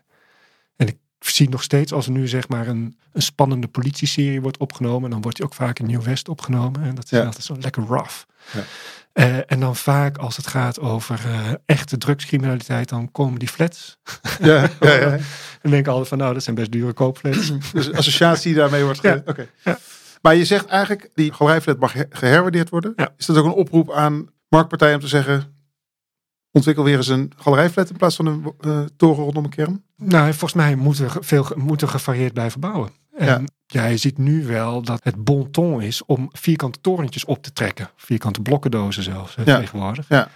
[1.19, 5.11] Zie nog steeds als er nu zeg maar een, een spannende politieserie wordt opgenomen.
[5.11, 6.83] Dan wordt die ook vaak in Nieuw-West opgenomen.
[6.83, 7.25] En dat is Ja.
[7.25, 8.23] altijd zo lekker rough.
[8.53, 8.61] Ja.
[9.12, 13.99] Eh, en dan vaak als het gaat over eh, echte drugscriminaliteit, dan komen die flats.
[14.41, 15.11] Ja, ja, ja.
[15.62, 17.53] En denk ik altijd van nou, dat zijn best dure koopflats.
[17.73, 19.23] Dus associatie daarmee wordt ge...
[19.27, 19.49] Oké.
[19.64, 19.79] Ja.
[20.23, 22.95] Maar je zegt eigenlijk, die galerijflat mag ge- geherwaardeerd worden.
[23.16, 25.58] Is dat ook een oproep aan marktpartijen om te zeggen,
[26.53, 29.85] ontwikkel weer eens een galerijflat in plaats van een eh, toren rondom een kern?
[29.97, 32.91] Nou, volgens mij moeten we veel moeten gevarieerd blijven bouwen.
[33.17, 33.85] En ja.
[33.85, 37.91] je ziet nu wel dat het bon ton is om vierkante torentjes op te trekken.
[37.97, 39.59] Vierkante blokkendozen zelfs hè, Ja.
[39.59, 40.09] tegenwoordig.
[40.09, 40.29] Ja.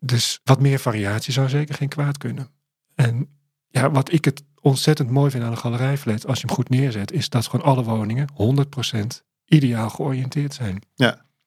[0.00, 2.48] Dus wat meer variatie zou zeker geen kwaad kunnen.
[2.94, 3.28] En
[3.68, 7.12] ja, wat ik het ontzettend mooi vind aan een galerijflat, als je hem goed neerzet,
[7.12, 10.82] is dat gewoon alle woningen 100% ideaal georiënteerd zijn.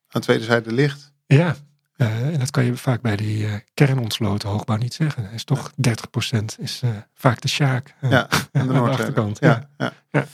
[0.08, 1.12] Aan de tweede zijde licht.
[1.26, 1.56] Ja,
[1.96, 5.30] Uh, en dat kan je vaak bij die uh, kernontsloten hoogbouw niet zeggen.
[5.32, 9.38] Is toch 30% is uh, vaak de Sjaak ja, aan de, de achterkant.
[9.38, 9.92] Ja, ja.
[10.10, 10.26] ja,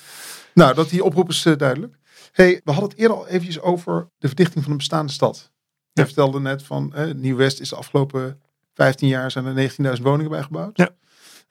[0.54, 1.98] Nou, dat die oproep is duidelijk.
[2.32, 5.52] Hey, we hadden het eerder al eventjes over de verdichting van een bestaande stad.
[5.92, 8.40] Je vertelde net van Nieuw-West is de afgelopen
[8.74, 10.76] 15 jaar zijn er 19.000 woningen bijgebouwd.
[10.76, 10.90] Ja.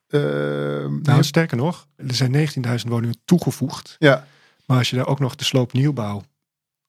[0.08, 3.96] Ehm, nou, sterker nog, er zijn 19.000 woningen toegevoegd.
[4.00, 4.28] Ja.
[4.66, 6.24] Maar als je daar ook nog de sloopnieuwbouw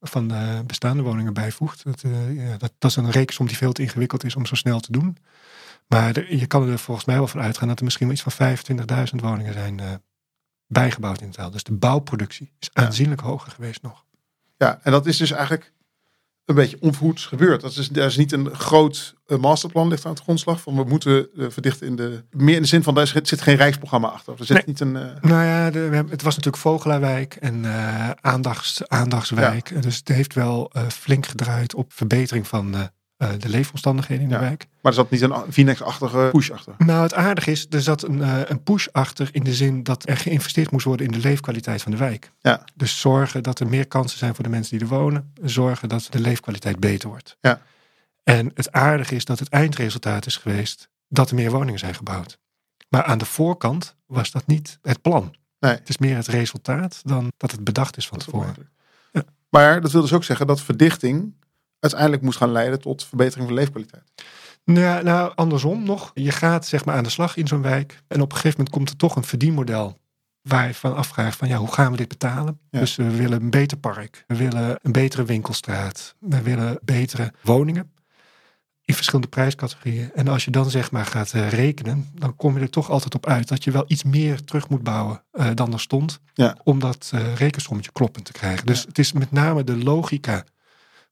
[0.01, 3.73] van de bestaande woningen bijvoegt, dat, uh, ja, dat, dat, is een rekensom die veel
[3.73, 5.17] te ingewikkeld is om zo snel te doen.
[5.87, 8.57] Maar je kan er volgens mij wel van uitgaan dat er misschien wel iets van
[9.15, 9.93] 25.000 woningen zijn uh,
[10.67, 11.51] bijgebouwd in totaal.
[11.51, 14.05] Dus de bouwproductie is aanzienlijk hoger geweest nog.
[14.57, 15.73] Ja, en dat is dus eigenlijk
[16.51, 17.61] een beetje onverhoeds gebeurd.
[17.61, 20.85] Dat is, daar is niet een groot uh, masterplan ligt aan het grondslag van we
[20.85, 24.35] moeten uh, verdichten in de meer in de zin van daar zit geen rijksprogramma achter.
[24.39, 24.65] Er zit nee.
[24.67, 24.95] niet een.
[24.95, 25.03] Uh...
[25.21, 27.65] Nou ja, de, het was natuurlijk Vogelaarwijk en
[28.21, 29.71] aandachts, aandachtswijk.
[29.71, 29.81] Ja.
[29.81, 32.81] Dus het heeft wel flink gedraaid op verbetering van uh,
[33.39, 34.67] de leefomstandigheden in de wijk.
[34.83, 36.75] Maar er zat niet een Phoenix-achtige push achter?
[36.79, 40.09] Nou, het aardige is, er zat een, uh, een push achter in de zin dat
[40.09, 42.33] er geïnvesteerd moest worden in de leefkwaliteit van de wijk.
[42.41, 42.65] Ja.
[42.75, 45.33] Dus zorgen dat er meer kansen zijn voor de mensen die er wonen.
[45.43, 47.37] Zorgen dat de leefkwaliteit beter wordt.
[47.41, 47.61] Ja.
[48.25, 52.39] En het aardige is dat het eindresultaat is geweest dat er meer woningen zijn gebouwd.
[52.89, 55.35] Maar aan de voorkant was dat niet het plan.
[55.59, 55.73] Nee.
[55.73, 58.71] Het is meer het resultaat dan dat het bedacht is van tevoren.
[59.13, 59.23] Ja.
[59.49, 61.35] Maar dat wil dus ook zeggen dat verdichting
[61.81, 64.03] uiteindelijk moet gaan leiden tot verbetering van leefkwaliteit.
[64.65, 66.11] Nou, nou, andersom nog.
[66.15, 68.03] Je gaat zeg maar aan de slag in zo'n wijk.
[68.09, 69.99] En op een gegeven moment komt er toch een verdienmodel.
[70.43, 72.59] Waar je van afvraagt van ja, hoe gaan we dit betalen?
[72.71, 72.79] Ja.
[72.81, 74.25] Dus we willen een beter park.
[74.27, 76.15] We willen een betere winkelstraat.
[76.19, 77.93] We willen betere woningen.
[78.85, 80.11] In verschillende prijscategorieën.
[80.15, 83.15] En als je dan zeg maar gaat uh, rekenen, dan kom je er toch altijd
[83.15, 86.21] op uit dat je wel iets meer terug moet bouwen uh, dan er stond.
[86.35, 86.57] Ja.
[86.65, 88.67] Om dat uh, rekensommetje kloppend te krijgen.
[88.67, 90.45] Dus het is met name de logica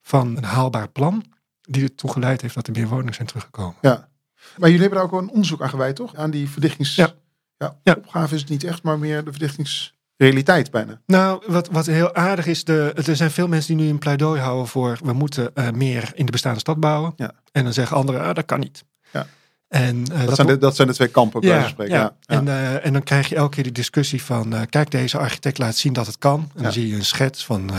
[0.03, 1.25] van een haalbaar plan,
[1.61, 3.77] die ertoe geleid heeft dat er meer woningen zijn teruggekomen.
[3.81, 4.09] Ja,
[4.57, 6.15] maar jullie hebben daar ook een onderzoek aan gewijd, toch?
[6.15, 6.95] Aan die verdichtings...
[6.95, 7.15] Ja.
[7.59, 7.95] Ja, ja.
[7.95, 11.01] opgave is het niet echt, maar meer de verdichtingsrealiteit bijna.
[11.07, 14.41] Nou, wat, wat heel aardig is, de, er zijn veel mensen die nu een pleidooi
[14.41, 17.13] houden voor we moeten uh, meer in de bestaande stad bouwen.
[17.17, 17.33] Ja.
[17.53, 18.85] En dan zeggen anderen, ah, dat kan niet.
[19.13, 19.27] Ja.
[19.69, 21.95] En, uh, dat, dat, zijn de, dat zijn de twee kampen, bij ja, spreken.
[21.95, 22.15] Ja.
[22.21, 22.37] Ja.
[22.37, 25.77] En, en dan krijg je elke keer de discussie van, uh, kijk, deze architect laat
[25.77, 26.51] zien dat het kan.
[26.55, 27.71] En dan zie je een schets van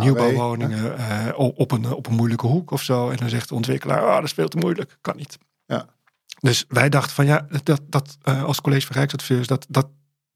[0.00, 3.10] nieuwbouwwoningen op, een, op een moeilijke hoek of zo.
[3.10, 5.38] En dan zegt de ontwikkelaar, oh, dat is veel te moeilijk, kan niet.
[5.66, 5.86] Ja.
[6.40, 9.88] Dus wij dachten van, ja, dat, dat als college van Rijksadviseurs, dat, dat,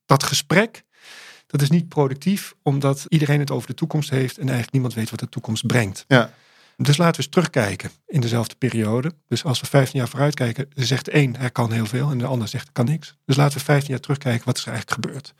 [0.06, 0.82] dat gesprek,
[1.46, 5.10] dat is niet productief, omdat iedereen het over de toekomst heeft en eigenlijk niemand weet
[5.10, 6.04] wat de toekomst brengt.
[6.08, 6.30] Ja.
[6.82, 9.12] Dus laten we eens terugkijken in dezelfde periode.
[9.28, 12.26] Dus als we 15 jaar vooruit kijken, zegt een er kan heel veel en de
[12.26, 13.16] ander zegt er kan niks.
[13.24, 15.34] Dus laten we 15 jaar terugkijken wat is er eigenlijk gebeurd.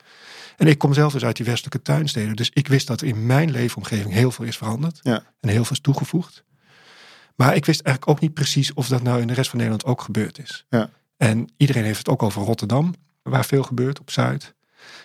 [0.57, 3.25] En ik kom zelf dus uit die westelijke tuinsteden, dus ik wist dat er in
[3.25, 5.23] mijn leefomgeving heel veel is veranderd ja.
[5.39, 6.43] en heel veel is toegevoegd.
[7.35, 9.85] Maar ik wist eigenlijk ook niet precies of dat nou in de rest van Nederland
[9.85, 10.65] ook gebeurd is.
[10.69, 10.89] Ja.
[11.17, 14.53] En iedereen heeft het ook over Rotterdam, waar veel gebeurt op Zuid.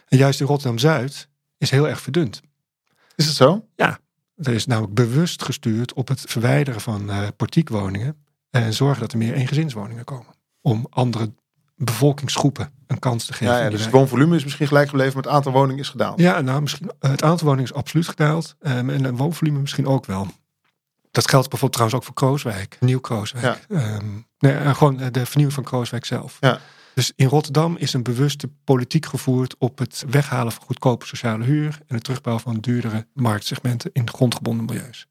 [0.09, 1.28] En juist in Rotterdam-Zuid
[1.59, 2.41] is heel erg verdund.
[3.16, 3.66] Is het zo?
[3.76, 3.99] Ja,
[4.47, 8.16] er is namelijk bewust gestuurd op het verwijderen van uh, portiekwoningen
[8.51, 10.34] en zorgen dat er meer eengezinswoningen komen.
[10.61, 11.32] Om andere
[11.76, 13.55] bevolkingsgroepen een kans te geven.
[13.55, 16.20] Ja, ja dus het woonvolume is misschien gelijk gebleven, maar het aantal woningen is gedaald.
[16.20, 18.57] Ja, nou, misschien, het aantal woningen is absoluut gedaald.
[18.61, 20.28] Um, en het woonvolume misschien ook wel.
[21.11, 23.66] Dat geldt bijvoorbeeld trouwens ook voor Krooswijk, Nieuw Krooswijk.
[23.68, 23.95] Ja.
[23.95, 26.36] Um, nee, gewoon de vernieuwing van Krooswijk zelf.
[26.40, 26.61] Ja.
[26.95, 31.78] Dus in Rotterdam is een bewuste politiek gevoerd op het weghalen van goedkope sociale huur
[31.86, 35.07] en het terugbouwen van duurdere marktsegmenten in grondgebonden milieus.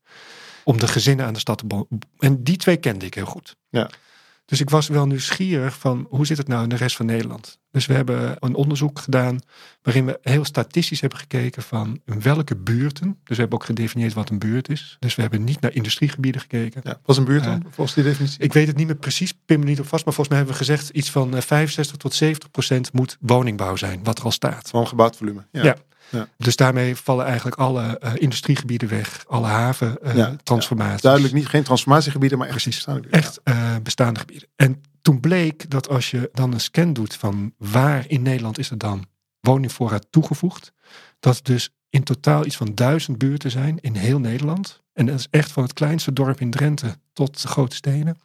[0.63, 1.87] Om de gezinnen aan de stad te.
[2.17, 3.55] En die twee kende ik heel goed.
[3.69, 3.89] Ja.
[4.45, 7.59] Dus ik was wel nieuwsgierig van hoe zit het nou in de rest van Nederland?
[7.71, 9.39] Dus we hebben een onderzoek gedaan
[9.81, 13.07] waarin we heel statistisch hebben gekeken van welke buurten.
[13.07, 14.97] Dus we hebben ook gedefinieerd wat een buurt is.
[14.99, 16.81] Dus we hebben niet naar industriegebieden gekeken.
[16.83, 18.39] Ja, wat is een buurt dan, uh, volgens die definitie?
[18.39, 20.05] Ik weet het niet meer precies, pin me niet op vast.
[20.05, 24.03] Maar volgens mij hebben we gezegd iets van 65 tot 70 procent moet woningbouw zijn,
[24.03, 24.69] wat er al staat.
[24.69, 25.45] Van gebouwd volume.
[25.51, 25.63] Ja.
[25.63, 25.77] ja.
[26.09, 26.27] Ja.
[26.37, 30.93] Dus daarmee vallen eigenlijk alle uh, industriegebieden weg, alle haven uh, ja, transformaties.
[31.01, 31.01] Ja.
[31.01, 33.29] Duidelijk niet, geen transformatiegebieden, maar echt Precies, bestaande gebieden.
[33.29, 34.49] echt uh, bestaande gebieden.
[34.55, 38.69] En toen bleek dat als je dan een scan doet van waar in Nederland is
[38.69, 39.05] er dan
[39.39, 40.73] woningvoorraad toegevoegd,
[41.19, 44.81] dat dus in totaal iets van duizend buurten zijn in heel Nederland.
[44.93, 48.17] En dat is echt van het kleinste dorp in Drenthe tot de grote steden.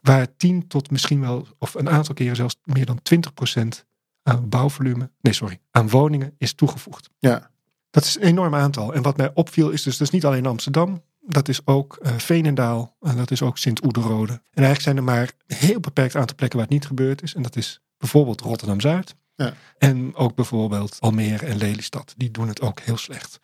[0.00, 3.86] Waar 10 tot misschien wel, of een aantal keren zelfs meer dan 20 procent
[4.26, 7.10] aan bouwvolume, nee sorry, aan woningen is toegevoegd.
[7.18, 7.50] Ja.
[7.90, 8.94] Dat is een enorm aantal.
[8.94, 12.12] En wat mij opviel is dus, dat is niet alleen Amsterdam, dat is ook uh,
[12.16, 14.32] Veenendaal en dat is ook Sint-Oederode.
[14.32, 17.34] En eigenlijk zijn er maar een heel beperkt aantal plekken waar het niet gebeurd is.
[17.34, 19.14] En dat is bijvoorbeeld Rotterdam-Zuid.
[19.34, 19.54] Ja.
[19.78, 22.14] En ook bijvoorbeeld Almere en Lelystad.
[22.16, 23.38] Die doen het ook heel slecht.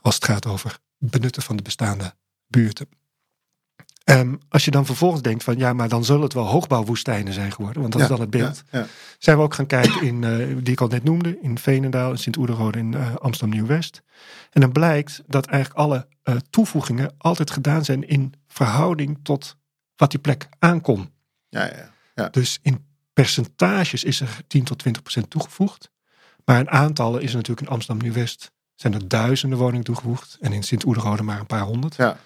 [0.00, 2.14] Als het gaat over benutten van de bestaande
[2.46, 2.88] buurten.
[4.06, 7.52] Ehm, als je dan vervolgens denkt van ja, maar dan zullen het wel hoogbouwwoestijnen zijn
[7.52, 8.62] geworden, want dat is dan het beeld.
[8.70, 8.86] Ja, ja.
[9.18, 12.18] Zijn we ook gaan kijken in, eh, die ik al net noemde, in Veenendaal, in
[12.18, 14.02] Sint-Oederode, in eh, Amsterdam Nieuw-West.
[14.50, 19.56] En dan blijkt dat eigenlijk alle eh, toevoegingen altijd gedaan zijn in verhouding tot
[19.96, 21.10] wat die plek aankon.
[21.48, 22.28] ja, ja, ja.
[22.28, 25.90] Dus in percentages is er 10 tot 20 procent toegevoegd.
[26.44, 30.36] Maar in aantallen is er natuurlijk in Amsterdam Nieuw-West zijn er duizenden woningen toegevoegd.
[30.40, 31.96] En in Sint-Oederode maar een paar honderd.
[31.96, 32.16] Ja.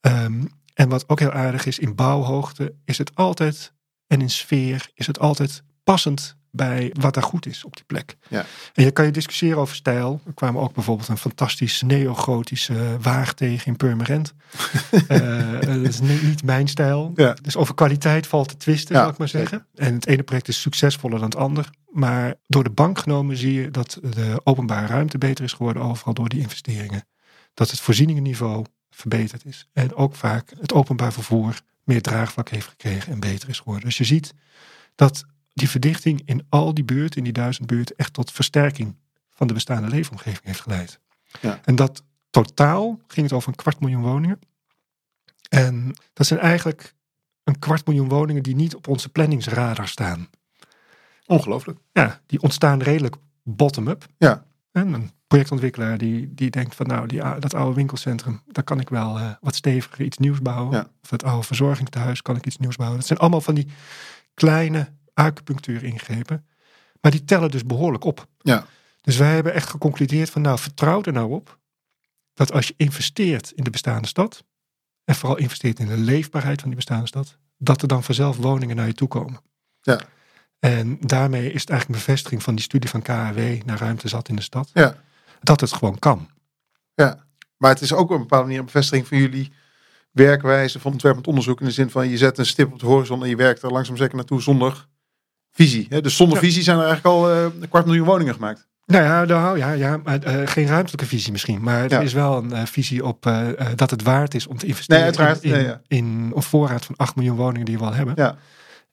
[0.00, 0.44] Ehm,
[0.78, 3.72] en wat ook heel aardig is, in bouwhoogte is het altijd,
[4.06, 8.16] en in sfeer is het altijd passend bij wat er goed is op die plek.
[8.28, 8.44] Ja.
[8.74, 10.20] En je kan je discussiëren over stijl.
[10.26, 14.32] Er kwamen ook bijvoorbeeld een fantastisch neogotische waag tegen in Purmerend.
[15.08, 17.12] Eh, dat is ni- niet mijn stijl.
[17.14, 17.36] Ja.
[17.42, 19.66] Dus over kwaliteit valt te twisten, Ja, zal ik maar zeggen.
[19.74, 21.70] En het ene project is succesvoller dan het ander.
[21.90, 26.14] Maar door de bank genomen zie je dat de openbare ruimte beter is geworden, overal
[26.14, 27.06] door die investeringen.
[27.54, 28.64] Dat het voorzieningenniveau
[28.98, 29.68] verbeterd is.
[29.72, 33.84] En ook vaak het openbaar vervoer meer draagvlak heeft gekregen en beter is geworden.
[33.84, 34.34] Dus je ziet
[34.94, 35.24] dat
[35.54, 38.96] die verdichting in al die buurten, in die duizend buurten, echt tot versterking
[39.30, 41.00] van de bestaande leefomgeving heeft geleid.
[41.40, 41.60] Ja.
[41.64, 44.40] En dat totaal ging het over een kwart miljoen woningen.
[45.48, 46.94] En dat zijn eigenlijk
[47.44, 50.28] een kwart miljoen woningen die niet op onze planningsradar staan.
[51.26, 51.78] Ongelooflijk.
[51.92, 54.06] Ja, die ontstaan redelijk bottom-up.
[54.18, 54.44] Ja.
[54.72, 58.88] En een projectontwikkelaar die, die denkt van nou, die, dat oude winkelcentrum, daar kan ik
[58.88, 60.76] wel eh, wat steviger iets nieuws bouwen.
[60.76, 60.90] Ja.
[61.02, 62.98] Of het oude verzorgingstehuis kan ik iets nieuws bouwen.
[62.98, 63.68] Dat zijn allemaal van die
[64.34, 66.46] kleine acupunctuur ingrepen.
[67.00, 68.26] Maar die tellen dus behoorlijk op.
[68.38, 68.66] Ja.
[69.00, 71.58] Dus wij hebben echt geconcludeerd van nou, vertrouw er nou op
[72.34, 74.44] dat als je investeert in de bestaande stad,
[75.04, 78.76] en vooral investeert in de leefbaarheid van die bestaande stad, dat er dan vanzelf woningen
[78.76, 79.40] naar je toe komen.
[79.80, 80.00] Ja.
[80.58, 84.28] En daarmee is het eigenlijk een bevestiging van die studie van KAW naar ruimte zat
[84.28, 84.96] in de stad, Ja.
[85.40, 86.28] Dat het gewoon kan.
[86.94, 87.24] Ja,
[87.56, 89.52] maar het is ook op een bepaalde manier een bevestiging van jullie
[90.12, 91.60] werkwijze van ontwerpend onderzoek.
[91.60, 93.72] In de zin van je zet een stip op de horizon en je werkt er
[93.72, 94.86] langzaam zeker naartoe zonder
[95.50, 95.86] visie.
[95.88, 96.00] Hè?
[96.00, 96.42] Dus zonder Ja.
[96.44, 98.66] visie zijn er eigenlijk al eh, een kwart miljoen woningen gemaakt.
[98.86, 102.00] Nou ja, nou, ja, ja maar, eh, geen ruimtelijke visie misschien, maar er Ja.
[102.00, 103.22] is wel een eh, visie op
[103.74, 107.16] dat het waard is om te investeren Nee, in, in, in een voorraad van 8
[107.16, 108.14] miljoen woningen die we al hebben.
[108.16, 108.36] Ja.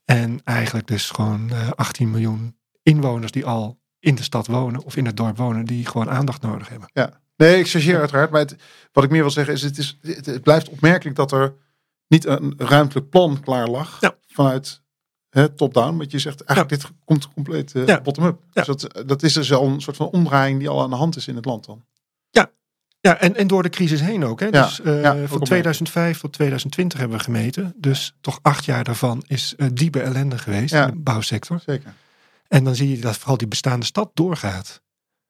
[0.04, 4.96] En eigenlijk dus gewoon eh 18 miljoen inwoners die al in de stad wonen of
[4.96, 6.88] in het dorp wonen, die gewoon aandacht nodig hebben.
[7.36, 8.30] Nee, ik chargeer uiteraard.
[8.30, 8.56] Maar het,
[8.92, 11.54] wat ik meer wil zeggen is het, is, het, blijft opmerkelijk dat er
[12.08, 14.16] niet een ruimtelijk plan klaar lag Ja.
[14.26, 14.82] vanuit
[15.56, 15.96] top-down.
[15.96, 18.00] Want je zegt eigenlijk dit komt compleet eh, Ja.
[18.00, 18.38] bottom-up.
[18.52, 18.62] Ja.
[18.62, 21.16] Dus dat, dat is dus al een soort van omdraaiing die al aan de hand
[21.16, 21.84] is in het land dan.
[23.00, 24.40] Ja, en, en door de crisis heen ook.
[24.40, 24.46] Hè?
[24.46, 27.74] Ja, Dus eh, ja, van op 2005 tot 2020 hebben we gemeten.
[27.76, 30.86] Dus toch acht jaar daarvan is eh, diepe ellende geweest Ja.
[30.86, 31.60] in de bouwsector.
[31.66, 31.94] Zeker.
[32.48, 34.82] En dan zie je dat vooral die bestaande stad doorgaat.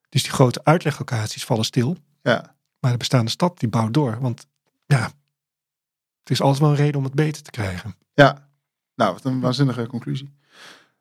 [0.08, 1.96] Dus die grote uitleglocaties vallen stil.
[2.22, 2.56] Ja.
[2.78, 4.20] Maar de bestaande stad die bouwt door.
[4.20, 4.46] Want
[4.86, 5.12] ja,
[6.20, 7.96] het is altijd wel een reden om het beter te krijgen.
[8.14, 8.48] Ja,
[8.94, 10.34] nou, wat een waanzinnige conclusie.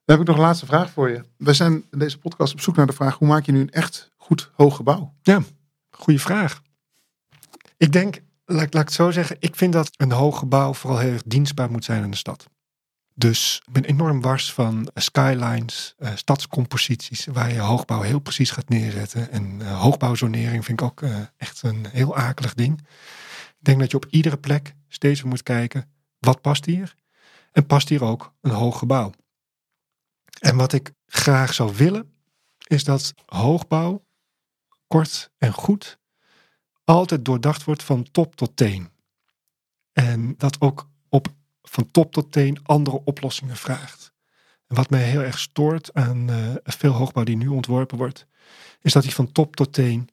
[0.06, 1.24] Dan heb ik nog een laatste vraag voor je.
[1.38, 3.72] We zijn in deze podcast op zoek naar de vraag: hoe maak je nu een
[3.72, 5.14] echt goed hoog gebouw?
[5.90, 6.62] Goeie vraag.
[7.78, 11.00] Ik denk, laat, laat ik het zo zeggen, ik vind dat een hoog gebouw vooral
[11.00, 12.48] heel erg dienstbaar moet zijn aan de stad.
[13.18, 18.52] Dus ik ben enorm wars van eh, skylines, eh, stadscomposities, waar je hoogbouw heel precies
[18.52, 19.32] gaat neerzetten.
[19.32, 21.04] En eh, hoogbouwzonering vind ik ook
[21.38, 22.80] echt een heel akelig ding.
[23.50, 26.96] Ik denk dat je op iedere plek steeds moet kijken, wat past hier?
[27.52, 29.12] En past hier ook een hoog gebouw?
[30.40, 32.14] En wat ik graag zou willen,
[32.68, 34.06] is dat hoogbouw
[34.88, 36.00] kort en goed
[36.84, 38.90] altijd doordacht wordt van top tot teen.
[39.92, 41.34] En dat ook op
[41.70, 44.14] van top tot teen andere oplossingen vraagt.
[44.68, 48.28] En wat mij heel erg stoort aan eh, veel hoogbouw die nu ontworpen wordt,
[48.82, 50.10] is dat die van top tot teen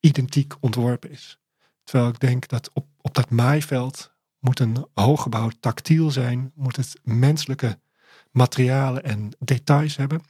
[0.00, 1.38] identiek ontworpen is.
[1.84, 7.00] Terwijl ik denk dat op, op dat maaiveld moet een hooggebouw tactiel zijn, moet het
[7.02, 7.78] menselijke
[8.30, 10.22] materialen en details hebben.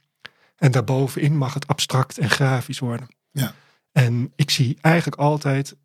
[0.55, 3.07] En daarbovenin mag het abstract en grafisch worden.
[3.31, 3.53] Ja.
[3.91, 5.75] En ik zie eigenlijk altijd,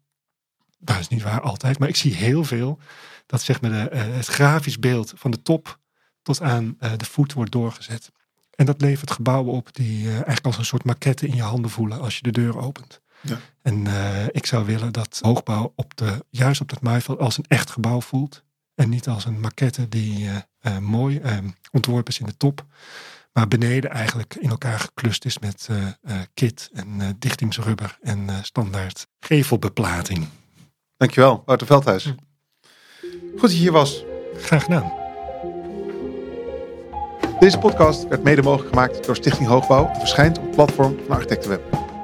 [0.79, 2.79] dat is niet waar altijd, maar ik zie heel veel
[3.27, 5.81] dat zeg maar de, eh, het grafisch beeld van de top
[6.23, 8.13] tot aan eh, de voet wordt doorgezet.
[8.55, 11.71] En dat levert gebouwen op die eh, eigenlijk als een soort maquette in je handen
[11.71, 13.01] voelen als je de deur opent.
[13.21, 13.39] Ja.
[13.63, 13.87] En
[14.33, 18.01] ik zou willen dat hoogbouw op de, juist op dat maaiveld als een echt gebouw
[18.01, 18.45] voelt.
[18.75, 20.29] En niet als een maquette die
[20.81, 21.39] mooi eh,
[21.71, 22.65] ontworpen is in de top.
[23.33, 25.69] Maar beneden eigenlijk in elkaar geklust is met
[26.35, 30.29] kit en dichtingsrubber en standaard gevelbeplating.
[30.97, 32.05] Dankjewel, Wouter Veldhuis.
[32.05, 32.32] Hm.
[33.33, 34.05] Goed dat je hier was.
[34.37, 34.93] Graag gedaan.
[37.41, 41.15] Deze podcast werd mede mogelijk gemaakt door Stichting Hoogbouw en verschijnt op het platform van
[41.15, 41.61] Architectenweb.